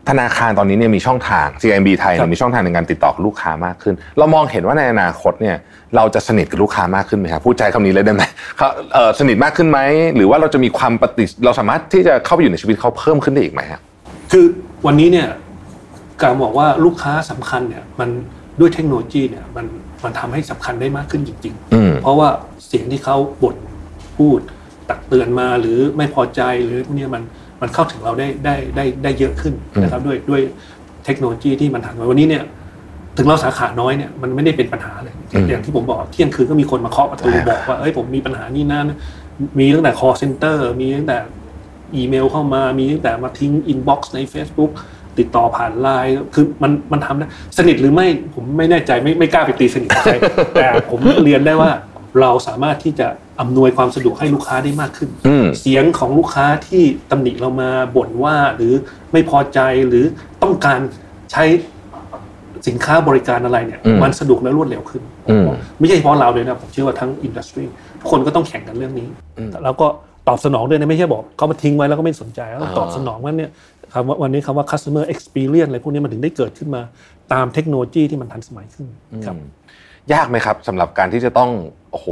[0.10, 5.56] ธนาคารตอนนี้เนี่ยมีช่องทาง CIMB ไทยครัเนี่ยบมีช่องทางในการติดต่อกับลูกค้ามากขึ้น เรามองเห็นว่าในอนาคตเนี่ย
[5.96, 8.24] เราจะสนิทกับลูกค้ามากขึ้นไหมครับพูดใจคำนี้เลยได้ไหม
[8.58, 9.80] เขาเอ่อสนิทมากขึ้นไหม
[10.16, 13.82] หรือว่าเราจะมีความปฏิเราสามารถที่จะเข้าไปอยู่ในชีวิตเขาเพิ่มขึ้นได้อีกไหมครับ
[14.32, 14.46] คือ
[14.86, 15.28] วันนี้เนี่ย
[16.22, 18.10] การบอกว่าลูกค้าสำคัญเนี่ยมัน
[18.60, 19.66] ด้วยเทคโนโลยีเนี่ยมัน
[20.04, 22.30] มันทำให้สำคัญได้มากขึ้นจริงอืมๆเพราะว่า
[22.68, 23.56] เสียงที่เขาบ่น
[24.18, 24.40] พูด
[24.90, 27.24] ตักเตือนมาหรือไม่พอใจหรือพวกเนี้ยมัน
[27.62, 30.42] มันเข้าถึงเราได้ได้ได้ได้เยอะขึ้นนะครับด้วยด้วย
[31.06, 32.44] เทคโนโลยีที่มันทันไว้วันนี้เนี่ย
[33.18, 38.86] ถึงเราสาขาน้อยเนี่ยมันไม่ได้เป็นปัญหาเลยอืมอย่างที่ผมบอกเที่ยงคืนก็มีคนมาเคาะประตูอ่าบอกว่าเอ้ยผมมีปัญหานี่นั่น
[39.60, 41.18] มีตั้งแต่ call center มีตั้งแต่
[41.96, 44.72] อีเมลเข้ามามีตั้งแต่มาทิ้ง inbox ใน Facebook
[45.18, 50.16] ติดต่อผ่านไลน์คือมันมันทำได้สนิทหรือไม่ผมไม่แน่ใจไม่ไม่กล้าไปตีสนิทกับใคร
[50.54, 51.72] แต่ผมเรียนได้ว่า
[52.22, 53.08] เราสามารถที่จะ
[53.40, 58.74] อำนวยความสะดวกให้ลูกค้าได้มากขึ้นอืมเสียงของลูกค้าที่ตำหนิเรามาบ่นว่าหรือ
[59.12, 60.06] ไม่พอใจหรือ
[60.44, 60.80] ต้องการ
[61.32, 61.44] ใช้
[62.68, 65.44] สินค้าบริการอะไรเนี่ยอืมมันสะดวกและรวดเร็วขึ้นอืม
[65.80, 67.64] ไม่ใช่เฉพาะเราเลยนะผมเชื่อว่าทั้ง industry
[68.00, 69.88] ทุกคนก็ต้องแข่งกันเรื่องนี้อืมแล้วก็
[70.30, 73.52] ตอบสนองด้วยนะไม่ใช่บอกเขามาทิ้งไว้แล้วก็ไม่สนใจแล้วอ่าตอบสนองว่าเนี่ย
[73.94, 76.82] คำว่าวันนี้คำว่า customer experience อะไรพวกนี้มันถึงได้เกิดขึ้นมา
[77.34, 78.88] ตามเทคโนโลยีที่มันทันสมัยขึ้น
[79.26, 79.36] ครับ
[80.14, 81.50] ยากไหมครับสำหรับการที่จะต้อง
[81.92, 82.08] โอ้โห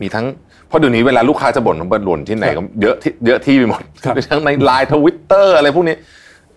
[0.00, 0.26] มีทั้ง
[0.68, 5.96] เพราะเดี๋ยวนี้เวลาลูกค้าจะบ่นบ่นบ่นที่ไหนก็เยอะที่เยอะที่ไปหมดครับทั้งในไลน์ทวิตเตอร์อะไรพวกนี้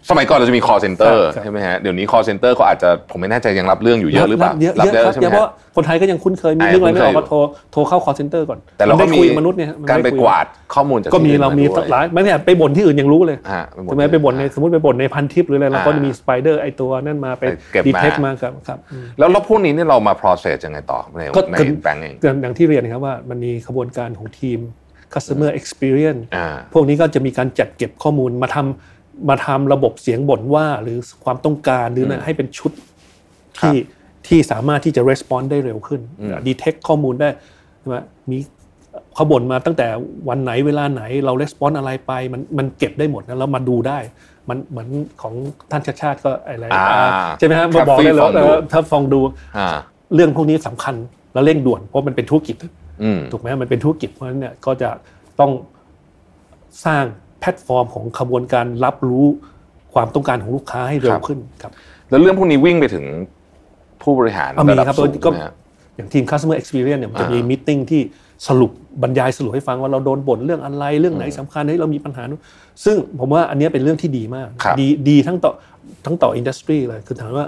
[0.09, 7.37] สมัยก่อนเราจะมี call center ครับใช่ไหมฮะ เดี๋ยวนี้ call center ก็อาจจะผมไม่แน่ใจยังรับเรื่องอยู่เยอะหรือเปล่า เยอะรับเยอะครับใช่ไหมเพราะฮะว่าคนไทยก็ยังคุ้นเคยมีอ่าเรื่องอะไรไม่ออกคุ้นเคยก็โทร
[7.71, 24.59] โทรเข้า call center ก่อน แต่เราก็นได้มีคุยกับมนุษย์เนี่ยมันการด้ไปคุยกวาดข้อมูลจากก็มีที่อื่นเรามีด้วยหลายไม่ใช่ไปบ่นที่อื่นยังรู้เลยอ่าไปบ่นใช่ไหมไปบ่นในสมมติไปบ่นในพันทิปหรืออะไรเราก็อ่าจะมีสไปเดอร์ไอตัวนั่นมาไปไปเก็บมาดีเทคมาครับครับอืมแล้วแล้วพวกนี้เนี่ยเรามา process ยังไงต่อในก็ในคือแบงก์เองอย่างที่เรียนนะครับว่ามันมีขบวนการของทีม
[25.13, 32.71] customer experience อ่าพวกนี้ก็จะมีการจัดเก็บข้อมูลมาทำ มาทำระบบเสียงบ่นว่า หรือความต้องการหรือนะให้เป็นชุด
[33.59, 33.77] ที่
[34.27, 36.01] ที่สามารถที่จะ respond ได้เร็วขึ้น
[36.47, 37.29] detect ข้อมูลได้
[37.79, 37.97] ใช่ไหม
[38.29, 38.37] มี
[39.13, 39.87] เขาบ่นมาตั้งแต่
[40.29, 43.99] วันไหนเวลาไหนเรา respond อะไรไปมันมันเก็บได้หมดนะแล้วมาดูได้
[44.49, 44.87] มันเหมือน
[45.21, 45.33] ของ
[45.71, 49.21] ท่านชาติชาติก็อะไรอ่าอ่าใช่ไหมฮะครับบอกได้เลยว่าฟรีฟองดูเออถ้าฟองดู
[49.57, 49.69] อ่า
[50.13, 50.95] เรื่องพวกนี้สำคัญ
[51.33, 52.55] และเร่งด่วนเพราะมันเป็นธุรกิจ
[53.03, 54.89] อืมถูกไหมมันเป็นธุรกิจเพราะฉะนั้นเนี่ยก็จะ
[55.39, 55.51] ต้อง
[56.85, 57.03] สร้าง
[57.41, 59.27] แพลตฟอร์มของขบวนการรับรู้
[59.93, 61.71] ความต้องการของลูกค้าให้เร็ครัวบขึ้นครับ
[62.09, 63.05] แล้วเรื่องพวกนี้วิ่งไปถึง
[64.01, 65.53] ผู้บริหารเอามีระดับครับสูงก็ไหมฮะ
[65.95, 68.01] อย่างทีม customer experience เนี่ยมันจะมีอ่ามิ팅ที่
[68.47, 68.71] สรุป
[69.03, 72.41] บรรยายสรุปให้ฟังว่าเราโดนบ่นเรื่องอะไรเรื่องไหนสำคัญให้ยเรามีปัญหานู้น
[72.85, 75.51] ซึ่งผมว่าอันเนี้ยเป็นเรื่องที่ดีมากครับดีดีทั้งต่อ
[76.05, 77.47] ทั้งต่ออินดัสทรีเลยคือถามว่า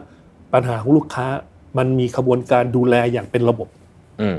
[0.53, 1.27] ปัญหาของลูกค้า
[1.77, 3.67] มันมีขบวนการดูแลอย่างเป็นระบบ
[4.21, 4.37] อืม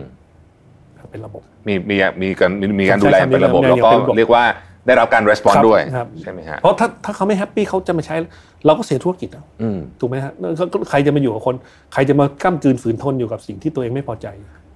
[1.11, 4.45] เป็นระบบ มีมีมีการมีมีการผมดูใช้คำนี้เป็นระบบเลยแล้วก็เป็นระบบเรียกว่า
[4.87, 8.15] ได้รับการ response ครับด้วยครับใช่ไหมฮะเพราะถ้าถ้าเขาไม่ happy เขาจะมาใช้
[8.67, 11.55] เราก็เสียธุรกิจอะอืมถูกไหมฮะก็ก็ใครจะมาอยู่กับคน
[11.93, 14.27] ใครจะมากล้ำกลืนฝืนทนอยู่กับสิ่งที่ตัวเองไม่พอใจ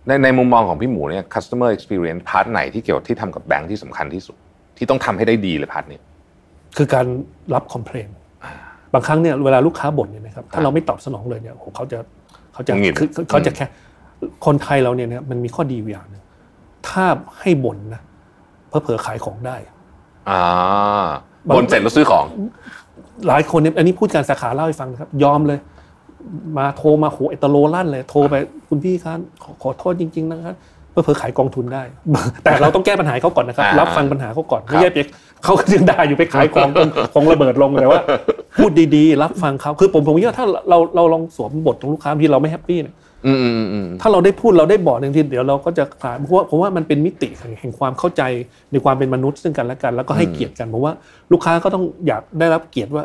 [0.06, 4.36] ในในมุมมองของพี่หมูเนี่ย customer experience part ไหนที่เกี่ยวที่ทำกับแบงค์ที่สำคัญที่สุด
[4.76, 5.98] ที่ต้องทำให้ได้ดีเลย part นี้
[6.76, 7.06] คือการ
[7.54, 8.08] รับ complain
[8.94, 11.98] บางครั้งเนี่ยเวลาลูกค้าบ่นเนี่ยนะครับครับถ้าเราไม่ตอบสนองเลยเนี่ยโอ้โหเขาจะ
[12.52, 13.66] เขาจะหงุดหงิดคือเขาจะแค่
[14.46, 16.22] คนไทยเราเนี่ยนะมันมีข้อดีอยู่อย่างหนึง
[16.88, 17.04] ถ้า
[17.40, 18.02] ให้บ่นนะ
[18.68, 19.56] เพื่อเผลอๆขายของได้
[20.30, 20.42] อ่า
[21.48, 22.24] บางบนเสร็จแล้วซื้อของ
[23.28, 25.58] หลายคนเนี่ยอันนี้พูดการสาขาเล่าให้ฟังนะครับ ยอมเลย
[26.58, 28.34] มาโทรมาโหเอตโลลั่นเลย โทรไป
[28.68, 30.56] คุณพี่ครับขอขอโทษจริง ๆ นะครับ
[30.90, 31.82] เพื่อเผลอๆขายกองทุนได้
[32.44, 34.98] แต่เราต้องแก้ปัญหาให้เขาก่อนนะครับอ่ารัรับฟังปัญหาเขาก่อนครับไม่ใช่ไป
[35.44, 38.00] เขาก็ยังด่าอยู่ไปขายของจนของระเบิดลงแต่ว่า
[38.58, 43.07] พูดดีๆ รับฟังเขาคือผมผมคิดว่าถ้าเราเราลองสวมบทของลูกค้าที่เราไม่ happy เนี่ยอืมอืมอืมอืม
[44.00, 47.28] ถ้าเราได้พูดเราได้บอกหนึ่งทีเดี๋ยวเราก็จะคลายเพราะว่าเพราะว่ามันเป็นมิติ
[47.60, 48.22] แห่งความเข้าใจ
[48.70, 50.92] ในความเป็นมนุษย์ซึ่งกันและกัน แล้วก็ให้เกียรติกันเพราะว่า
[51.32, 53.04] ลูกค้าก็ต้องอยากได้รับเกียรติว่า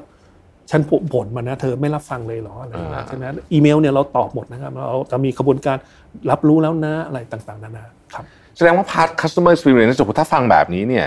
[0.72, 0.82] ฉัน
[1.14, 5.78] บ่นมานะเธอไม่รับฟังเลยเหรออะไรอย่างเงี้ยใช่ไหมอีเมลเนี่ยเราตอบหมดนะครับเราจะมีกระบวนการ
[6.32, 8.26] รับรู้แล้วนะอะไรต่างๆนานาครับ
[8.58, 11.06] แสดงว่า part customer experience สมมติถ้าฟังแบบนี้เนี่ย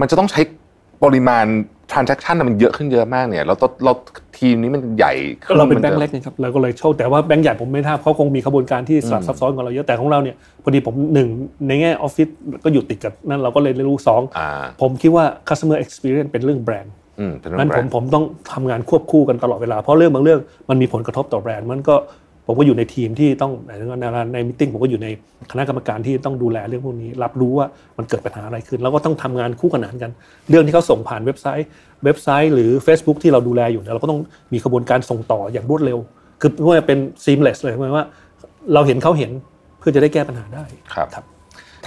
[0.00, 0.40] มันจะต้องใช้
[1.02, 1.46] ปริมาณ
[1.92, 5.14] transaction น่ะมันเยอะขึ้นเยอะมากเนี่ยเราต้องเราททีมนี้มันใหญ่
[5.44, 11.28] ขึ้เราเป็นแบงมัค์เล็กนะครับเราก็เลยโชคแต่ว่าแบงค์ใหญ่ผมไม่ทราบเขาคงมีขบวนการที่สลับซับซ้อนกว่าเราเยอะแต่ของเราเนี่ยพอดีผมหนึ่ง
[11.68, 12.28] ในแง่ออฟฟิศ
[12.64, 14.48] ก็อยู่ติดกับนั่นเราก็เลยรู้สองอ่า
[14.80, 20.40] ผมคิดว่า customer experience เป็นเรื่องแบรนด์อืมเป็นเรื่งั้อนงแบผรมนด์ผมต้องทำงานควบคู่กันตลอดเวลาเพราะเรื่องบางเรื่อง
[20.70, 21.94] มันมีผลกระทบต่อแบรนด์มันก็
[22.46, 25.08] ผมก็อยู่ในทีมที่ต้องในในในมิ팅ผมก็อยู่ใน
[25.50, 27.66] คณะกรรมการที่ต้องดูแลเรื่องพวกนี้ รับรู้ว่า
[27.98, 30.10] มันเกิดปัญหาอะไรขึ้น แล้วก็ต้องทำงานคู่ขนานกัน
[30.50, 31.68] เรื่องที่เขาส่งผ่านเว็บไซต์
[32.04, 34.20] เว็บไซต์ หรือ Facebook ที่เราดูแลอยู่เนี่ยเราก็ต้อง
[34.52, 35.98] มีกระบวนการส่งต่ออย่างรวดเร็ว
[36.40, 38.06] คือเพื่อเป็น seamless เลยหมายว่า
[38.74, 39.30] เราเห็นเขาเห็น
[39.78, 40.64] เพื่อจะได้แก้ปัญหาได้
[40.94, 41.24] ครับครับ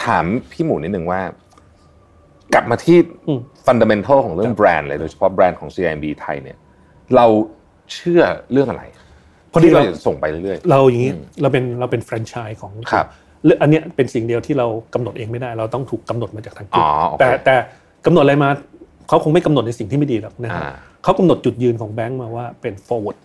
[0.03, 1.21] ถามพี่หมูนิดหนึ่งว่า
[2.53, 2.97] กลับมาที่
[3.27, 6.57] อืมฟันเดเมนทัลของเรื่องแบรนด์เลยโดยเฉพาะแบรนด์ของ CIMB ไทยเนี่ย
[7.15, 7.25] เรา
[7.93, 8.83] เชื่อเรื่องอะไร
[9.55, 13.07] พอดีที่เราเราจะส่งไปเรื่อยเราอย่างนี้เราเป็นเราเป็นแฟรนไชส์ของครับ
[13.45, 17.55] เรื่องอันเนี้ยเป็นสิ่งเดียวที่เรากำหนดเองไม่ได้ เราต้องถูกกำหนดมาจากทางกลุ่มอ๋อโอเคแต่แต่
[18.05, 18.49] กำหนดอะไรมา
[19.07, 23.17] เขาคงไม่กำหนดในสิ่งที่ไม่ดีหรอกนะครับอ่าเขากำหนดจุดยืนของแบงก์มาว่าเป็น forward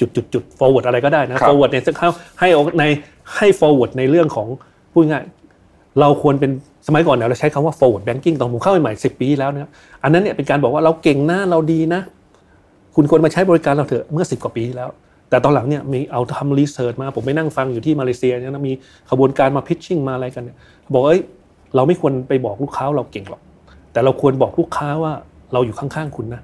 [0.00, 2.10] จุดจุดจุด forward อะไรก็ได้นะ forward เนี่ยเขา
[2.40, 2.48] ให้
[2.78, 2.84] ใน
[3.36, 4.48] ให้ forward ในเรื่องของ
[4.92, 5.24] พูดง่าย
[6.00, 6.50] เราควรเป็น
[6.86, 9.70] สมัยก่อนเนี่ยเราใช้คำว่า forward banking ตอนผมเข้าใหม่สิบปีที่แล้วนะครับ
[10.02, 12.00] อันนั้นเนี่ยเป็นการบอกว่าเราเก่งนะเราดีนะ
[13.00, 14.90] คุณควรมาใช้บริการเราเถอะเมื่อสิบกว่าปีที่แล้ว
[15.30, 18.72] แต่ตอนหลังเนี่ยมีเอาทำรีเสิร์ชมา ผมไปนั่งฟังอยู่ที่มาเลเซียเนี่ยนะมี
[19.10, 20.56] ขบวนการมาพิชชิ่งมาอะไรกันเนี่ย
[20.92, 21.20] บอกเอ้ย
[21.74, 23.42] เราไม่ควรไปบอกลูกค้าว่าเราเก่งหรอก
[23.92, 25.12] แต่เราควรบอกลูกค้าว่า
[25.52, 26.42] เราอยู่ข้างๆคุณนะ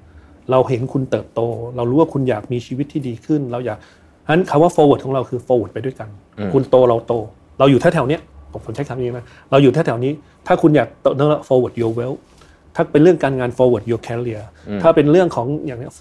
[0.51, 1.41] เราเห็นคุณเติบโต
[1.75, 3.77] เรารู้ว่าคุณอยากมีชีวิตที่ดีขึ้น เราอยาก
[4.25, 6.09] ฉะนั้นคำว่า forward ของเราคือ forward ไปด้วยกัน
[6.53, 7.13] คุณโตเราโต
[7.59, 10.11] เราอยู่แถวๆเนี้ยผมผมใช้คำนี้นะเราอยู่แถวๆนี้
[10.47, 12.19] ถ้าคุณอยากโตนั่นแหละ forward your wealth
[12.75, 14.43] ถ้าเป็นเรื่องการงาน forward your career
[14.81, 15.91] ถ้าเป็นเรื่องของอย่างเนี้ย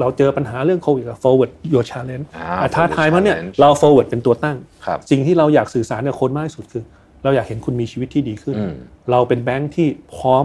[0.00, 6.82] เราเจอปัญหาเรื่องโควิด forward your challenge อ่าอะท้าทายมันเนี่ย challenge เรา forward เป็นตัวตั้งครับสิ่งที่เราอยากสื่อสารกับคนมากที่สุดคือ
[7.22, 8.74] เราอยากเห็นคุณมีชีวิตที่ดีขึ้นอืม
[9.10, 10.44] เราเป็นแบงค์ที่พร้อม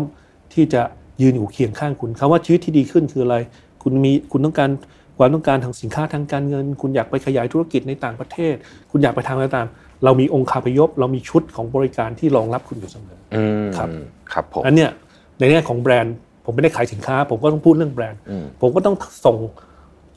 [0.54, 0.82] ที่จะ
[1.22, 3.38] ยืนอยู่เคียงข้างคุณคำว่าชีวิตที่ดีขึ้นคืออะไร
[3.84, 4.70] คุณมีคุณต้องการ
[5.18, 8.56] ความต้องการทางสินค้าทางการเงิน คุณอยากไปขยายธุรกิจในต่างประเทศ
[8.92, 9.68] คุณอยากไปทำอะไรต่าง
[10.04, 13.90] เรามีองค์คาพยพ เรามีชุดของบริการที่รองรับคุณอยู่เสมออืมครับ
[14.34, 14.92] ครับผมอันเนี้ย
[15.40, 16.16] ในแง่ของแบรนด์
[16.46, 19.38] ผมไม่ได้ขายสินค้า ผมก็ต้องพูดเรื่องแบรนด์อืมผมก็ต้องส่ง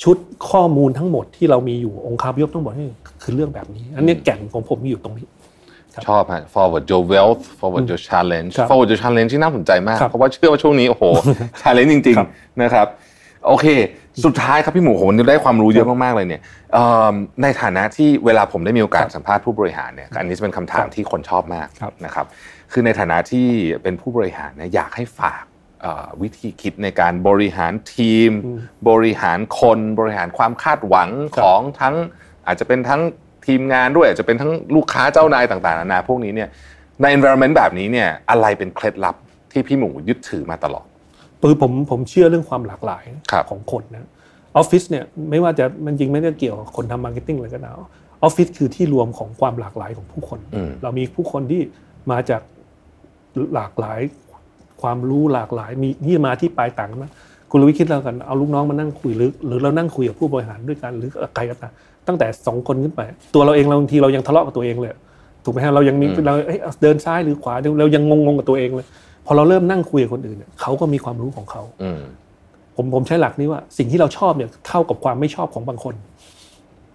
[0.03, 0.16] ชุด
[0.51, 2.89] ข้อมูลทั้งหมดที่เรามีอยู่องค์คาพยพทั้งหมดนี่
[3.23, 5.27] คือเรื่องแบบนี้ อันเนี้ยแก่นของผมมีอยู่ตรงนี้
[6.09, 11.05] ชอบฮะ forward your wealth forward your challenge ครับ forward your challenge ที่น่าสนใจมากครับเพราะว่าเชื่อว่าช่วงนี้โอ้โห
[11.62, 12.87] challenge จริงครับๆนะครับ
[13.47, 13.66] โอเค
[14.25, 16.43] สุดท้ายครับพี่หมูผมได้ความรู้เยอะมาก ๆ เลยเนี่ย
[16.73, 22.27] เอิ่มในฐานะที่เวลาผมได้มีโอกาสสัมภาษณ์ผู้บริหารเนี่ยอันนี้จะเป็นคำถามที่คนชอบมากครับนะครับ
[22.73, 23.47] คือในฐานะที่
[23.83, 25.51] เป็นผู้บริหารเนี่ยอยากให้ฝากเอ่อ
[26.22, 28.30] วิธีคิดในการบริหารทีม
[28.89, 31.11] บริหารคนบริหารความคาดหวัง
[31.43, 31.95] ของทั้ง
[32.47, 33.03] อาจจะเป็นทั้ง
[33.47, 36.49] ทีมงานด้วยอาจจะเป็นทั้งลูกค้าเจ้านายต่างๆนานาพวกนี้เนี่ย
[37.03, 39.16] ใน environment แบบนี้เนี่ยอะไรเป็นเคล็ดลับ
[39.53, 40.87] ที่พี่หมูยึดถือมาตลอด
[41.41, 44.09] คือผมผมเชื่อเรื่องความหลากหลายครับของคนนะ
[44.57, 47.76] ออฟฟิศเนี่ยไม่ว่าจะมันจริงไม่ได้เกี่ยวกับคนทำ marketing เลยก็ตาม
[48.22, 51.62] ออฟฟิศคือที่รวมของความหลากหลายของผู้คนอืมเรามีผู้คนที่
[52.11, 52.43] มาจาก
[53.55, 54.01] หลากหลาย
[54.83, 57.12] ความรู้หลากหลาย มีที่มาที่ไปต่างกันนะ
[57.51, 61.72] คุณลวิคิดแล้วกันเอาลูกน้องมานั่งคุยหรือหรือเรานั่งคุยกับผู้บริหารด้วยกันหรือใครก็ตาม
[62.09, 63.01] ตั้งแต่สองคนขึ้นไป
[63.35, 64.93] ตัวเราเองเราบางทีเรายังทะเลาะกับตัวเองเลย
[65.45, 68.87] ถูกไหมฮะเรายังมีเราเอ้ยเดินซ้ายหรือขวาเรายังงงๆกับตัวเองเลย
[69.26, 72.01] พอเราเริ่มนั่งคุยกับคนอื่นเนี่ยเขาก็มีความรู้ของเขาอืม
[72.76, 75.95] ผมผมใช้หลักนี้ว่าสิ่งที่เราชอบเนี่ยเท่ากับความไม่ชอบของบางคน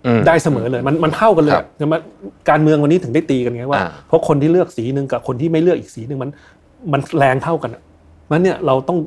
[0.05, 1.95] อืมได้เสมอเลยมันมันเท่ากันเลยครับใช่ไหม
[2.49, 6.29] การเมืองวันนี้ถึงได้ตีกันไงว่าอ่าเพราะคนที่เลือกสีหนึ่งกับคนที่ไม่เลือกอีกสีหนึ่งมัน
[6.91, 7.83] มันแรงเท่ากันอะ
[8.29, 8.99] มันเนี่ยเราต้อง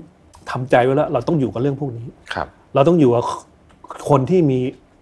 [0.50, 3.24] ทำใจไว้แล้ว เราต้องอยู่กับเรื่องพวกนี้ครับ เราต้องอยู่กับ
[4.10, 4.58] คนที่มี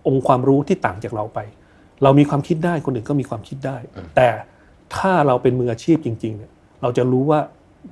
[0.07, 1.39] องค์ความรู้ที่ต่างจากเราไป
[2.03, 3.77] เรามีความคิดได้คนอื่นก็มีความคิดได้
[4.17, 4.29] แต่
[4.97, 6.51] ถ้าเราเป็นมืออาชีพจริง ๆ เนี่ย
[6.83, 7.41] เราจะรู้ว่า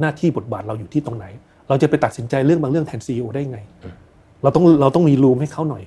[0.01, 1.27] หน้าที่บทบาทเราอยู่ที่ตรงไหน
[1.68, 3.59] เราจะไปตัดสินใจเรื่องบางเรื่องแทนซีอได้ไง
[4.43, 5.83] เราต้องเราต้องมีรูมให้เขาหน่อย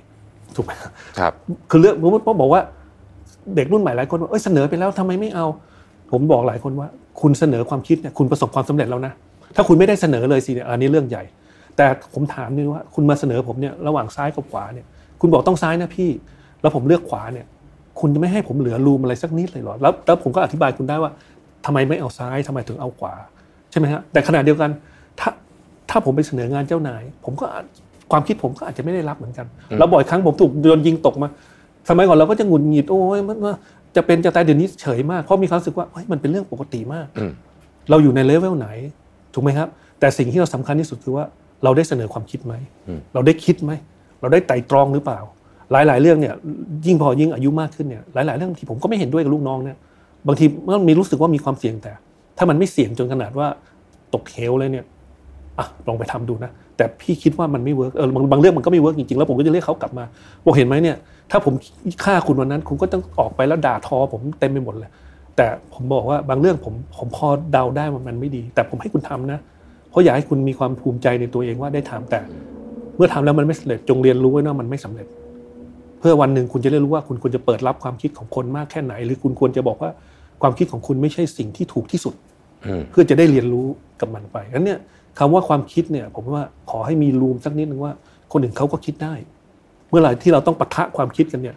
[0.55, 0.71] ถูกไหม
[1.19, 1.33] ครับ
[1.69, 2.61] คือเรื่องสมมติพ่อบอกว่า
[3.55, 5.45] เด็กรุ่นใหม่หลายคนว่าเอ้ยเสนอไปแล้วทำไมไม่เอา
[6.11, 6.87] ผมบอกหลายคนว่า
[7.21, 9.13] คุณเสนอความคิดเนี่ยคุณประสบความสำเร็จแล้วนะ
[9.55, 11.23] ถ้าคุณไม่ได้เสนอเลยสิเนี่ยอันนี้เรื่องใหญ่
[11.77, 14.85] แต่ผมถามนี่ว่าคุณมาเสนอผมเนี่ยระหว่างซ้ายกับขวาเนี่ย
[15.21, 16.09] คุณบอกต้องซ้ายนะพี่
[16.61, 17.45] แล้วผมเลือกขวาเนี่ย
[17.99, 21.11] คุณจะไม่ให้ผมเหลือรูมอะไรสักนิดเลยเหรอแล้วแล้วผมก็อธิบายคุณได้ว่า
[21.65, 23.13] ทำไมไม่เอาซ้ายทำไมถึงเอาขวา
[23.71, 24.69] ใช่ไหมฮะแต่ขณะเดียวกัน
[25.19, 25.29] ถ้า
[25.89, 27.65] ถ้าผมไปเสนองานเจ้านาย ผมก็อาจ
[28.11, 29.45] ความคิดผมก็อาจจะไม่ได้รับเหมือนกัน
[29.77, 31.29] แล้วบ่อยครั้งผมถูกโดนยิงตกมา
[31.89, 33.55] สมัยก่อนเราก็จะหงุดหงิดโอ้ยมันมัน
[33.95, 37.31] จะเป็นจะตายเดี๋ยวนี้เฉยมากเพราะมีความรู้สึกว่าเฮ้ยมันเป็นเรื่องปกติมากอืม
[37.89, 38.67] เราอยู่ในเลเวลไหน
[39.33, 39.67] ถูกไหมครับ
[39.99, 41.25] แต่สิ่งที่เราสำคัญที่สุดคือว่า
[41.63, 42.53] เราได้เสนอความคิดไหม
[42.87, 43.71] อืมเราได้คิดไหม
[44.21, 45.19] เราได้ไตร่ตรองหรือเปล่า
[45.71, 46.33] หลาย ๆ เรื่องเนี่ย
[46.85, 49.77] ยิ่งพอยิ่งอายุมากขึ้นเนี่ย หลาย ๆ เรื่องที่ผมก็ไม่เห็นด้วยกับลูกน้องเนี่ย
[50.27, 51.93] บางทีมันมีรู้สึกว่ามีความเสี่ยงแต่
[52.37, 53.47] ถ้ามันไม่เสี่ยงจนขนาดว่า
[54.13, 54.85] ตกเหวเลยเนี่ย
[55.55, 60.05] เอะลองไปทำดูนะ แต่พี่คิดว่ามันไม่ work เออบางบางเรื่องมันก็ไม่ work จริงๆแล้วผมก็จะเรียกเขากลับมา
[60.45, 60.97] บอกเห็นไหมเนี่ย
[61.31, 61.53] ถ้าผม
[62.03, 64.91] ฆ่าคุณวันนั้น คุณก็ต้องออกไปแล้วด่าทอ ผมเต็มไปหมดเลย
[65.35, 69.39] แต่ผมบอกว่าบางเรื่องผมผมพอเดาได้ว่ามันไม่ดี แต่ผมให้คุณทำนะ
[69.89, 72.19] เพราะอยากให้คุณมีความภูมิใจในตัวเองว่าได้ทำแต่
[72.95, 75.07] เมื่อทำแล้วมันไม่สำเร็จจงเรียนรู้ไว้นะมันไม่สำเร็จ
[75.99, 79.91] เพื่อวันหนึ่งคุณจะได้รู้ว่าคุณควรจะเปิดรับความคิดของคนมากแค่ไหน หรือคุณควรจะบอกว่า
[80.41, 82.13] ความคิดของคุณไม่ใช่สิ่งที่ถูกที่สุด
[82.65, 83.65] อืมเพื่อจะได้เรียนรู้
[84.01, 84.79] กับมันไปงั้นเนี่ย
[85.19, 87.93] คำว่าความคิดเนี่ย ผมว่าขอให้มีรูมสักนิดนึงว่า
[88.31, 89.13] คนอื่นเขาก็คิดได้
[89.89, 91.55] เมื่อไหร่ที่เราต้องปะทะความคิดกันเนี่ย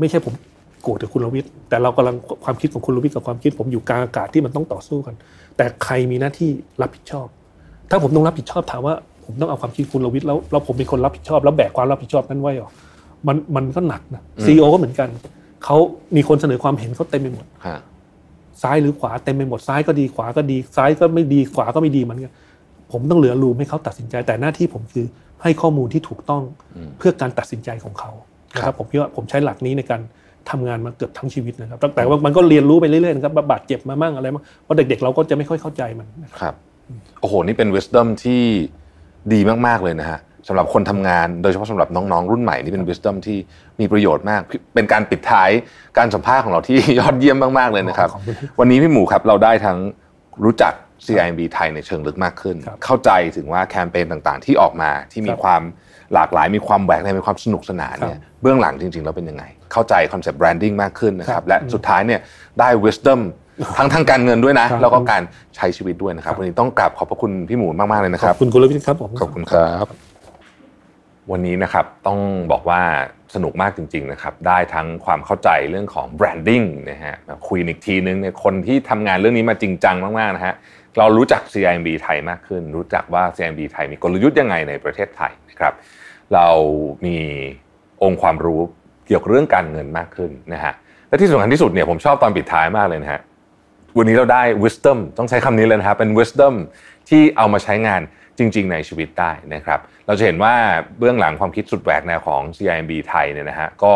[0.00, 0.34] ไม่ใช่ผม
[0.82, 5.14] โกรธกับคุณรวิทย์แต่เรากำลังความคิดของคุณรวิทย์กับความคิด ผมอยู่กลางอากาศที่มันต้องต่อสู้กัน
[5.56, 6.50] แต่ใครมีหน้าที่
[6.82, 7.26] รับผิดชอบ
[7.90, 8.94] ถ้าผมต้องรับผิดชอบถามว่า
[9.24, 12.70] ผมต้องเอาความคิดคุณรวิทย์แล้วแล้วผมเป็นคนรับผิดชอบ แล้วแบกความรับผิดชอบนั้นไว้หรอ
[13.26, 15.08] มันมันก็หนักนะซีอก็เหมือนกัน
[15.64, 15.76] เขา
[16.16, 17.78] มีคนเสนอความเห็นเขาเต็มไปหมดฮะ
[18.62, 22.32] ซ้ายหรือขวาเต็มไปหมดซ้ายก็ดีขวาก็ดี ซ้ายก็ไม่ดีขวาก็ไม่ดีเหมือนกัน
[22.92, 25.06] ผมต้องเหลือรูมให้เขาตัดสินใจ แต่หน้าที่ผมคือ
[25.42, 26.42] ให้ข้อมูลที่ถูกต้อง
[26.98, 28.10] เพื่อการตัดสินใจของเขา
[28.54, 30.00] นะคครัรับบผมคิดว่าผมใช้หลักนี้ในการ
[30.50, 36.54] ทำงานมาเกือบทั้งชีวิตนะครับแต่ว่ามันก็เรียนรู้ไปเรื่อยๆนะครับบาดเจ็บมามั่งอะไรมั่งเพราะเด็กๆเราก็จะไม่ค่อยเข้าใจมันนะครับครับ
[37.20, 38.42] โอ้โหนี่เป็น wisdom ที่
[39.32, 40.18] ดีมากๆเลยนะฮะ
[40.48, 43.36] สำหรับคนทำงานโดยเฉพาะสำหรับน้องๆรุ่นใหม่นี่เป็น wisdom ที่
[43.80, 44.42] มีประโยชน์มาก
[44.74, 45.50] เป็นการปิดท้าย
[45.98, 49.78] การสัมภาษณ์ของเราที่ยอดเยี่ยมมากๆเลยนะครับขอบคุณวันนี้พี่หมูครับเราได้ทั้ง
[50.44, 50.72] รู้จัก
[51.04, 55.62] CIMB ไทยในเชิงลึกมากขึ้นครับเข้าใจถึงว่าแคมเปญต่างๆ ที่ออกมาที่มีครับความ
[56.14, 62.20] หลากหลายมีความแหวกในมีความสนุกสนานเนี่ยเบื้องหลังจริงๆแล้วเป็นยังไง เข้าใจคอนเซปต์แบรนดิ้งมากขึ้นนะคครัรับบและสุดท้ายเนี่ย
[62.60, 63.20] ได้ wisdom
[63.78, 65.22] ทั้งทางการเงินด้วยนะครับแล้วก็การ
[65.56, 69.86] ใช้ชีวิตด้วยนะครับ วันนี้ต้องกราบขอบพระคุณพี่หมูมากๆเลยนะขครัอบบคุณคุณรวิทย์ครับผมขอบคุณครับ
[71.32, 72.18] วันนี้นะครับต้อง
[72.52, 72.80] บอกว่า
[73.34, 80.54] สนุกมากจริงๆนะครับได้ทั้งความเข้าใจเรื่องของ branding นะฮะแบบคุยอีกทีนึงเนี่ยคนที่ทำงานเรื่องนี้มาจริงจังมากๆนะฮะ
[80.98, 85.74] เรารู้จัก CIMB ไทยมากขึ้น รู้จักว่า CIMB ไทยมีกลยุทธ์ยังไงในประเทศไทยนะครับ
[86.34, 86.48] เรา
[87.06, 87.18] มี
[88.02, 88.60] องค์ความรู้
[89.06, 90.72] เกี่ยวกับเรื่องการเงินมากขึ้นนะฮะ
[91.08, 93.20] และที่สำคัญที่สุดเนี่ยผมชอบตอนปิดท้ายมากเลยนะฮะ
[93.98, 96.54] วันนี้เราได้ wisdom ต้องใช้คำนี้เลยนะครับเป็น wisdom
[97.08, 98.00] ที่เอามาใช้งาน
[98.38, 100.54] จริง ๆ ในชีวิตได้นะครับ เราจะเห็นว่า
[100.98, 103.94] เบื้องหลังความคิดสุดแหวกแนวของ CIMB ไทยเนี่ยนะฮะก็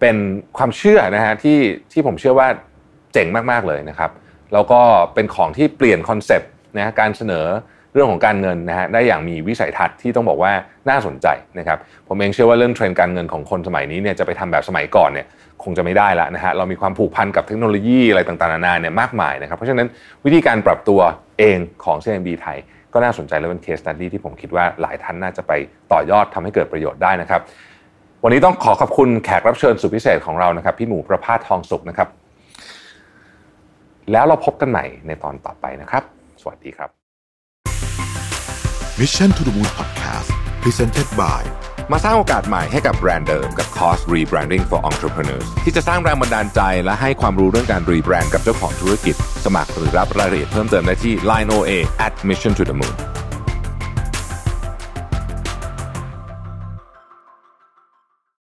[0.00, 0.16] เป็น
[0.56, 1.58] ความเชื่อนะฮะที่
[1.92, 2.48] ที่ผมเชื่อว่า
[3.12, 4.10] เจ๋งมาก ๆ เลยนะครับ
[4.52, 4.80] แล้วก็
[5.14, 7.46] เป็นของที่เปลี่ยน concept นะการเสนอ
[7.94, 10.52] เรื่องของการเงินนะฮะได้อย่างมีวิสัยทัศน์ที่ต้องบอกว่า
[10.88, 11.26] น่าสนใจ
[11.58, 11.78] นะครับ
[12.08, 15.26] ผมเองเชื่อว่าเรื่องเทรนด์การเงินของคนสมัยนี้เนี่ยจะไปทำแบบสมัยก่อนเนี่ย
[15.64, 19.86] คงจะไม่ได้ละนะฮะเรามีความผูกพันกับเทคโนโลยีอะไรต่างๆนานาเนี่ยมากมายนะครับเพราะฉะนั้น
[20.24, 21.00] วิธีการปรับตัว
[21.38, 22.58] เองของ CIMB ไทย
[22.92, 25.52] ก็น่าสนใจและเป็น case study ที่ผมคิดว่าหลายท่านน่าจะไป
[25.92, 27.40] ต่อยอดทำให้เกิดประโยชน์ได้นะครับ
[28.24, 32.08] วันนี้ต้องขอขอบคุณแขกรับเชิญสุดพิเศษของเรานะครับพี่หมูประภาสทองสุขนะครับ
[34.12, 36.02] แล้วเราพบกันใหม่ในตอนต่อไปนะครับ
[36.40, 36.90] สวัสดีครับ
[39.00, 40.30] Mission to the Moon Podcast
[40.62, 41.42] Presented by
[41.92, 51.70] มาสร้างโอกาสใหม่ให้กับแบรนด์เดิมกับคอร์ส Rebranding for Entrepreneurs ที่จะสร้างแรงบันดาลใจและให้ความรู้เรื่องการรีแบรนด์กับเจ้าของธุรกิจ สมัครหรือรับรายละเอียดเพิ่มเติมได้ที่ Line OA
[52.06, 52.94] at Mission to the Moon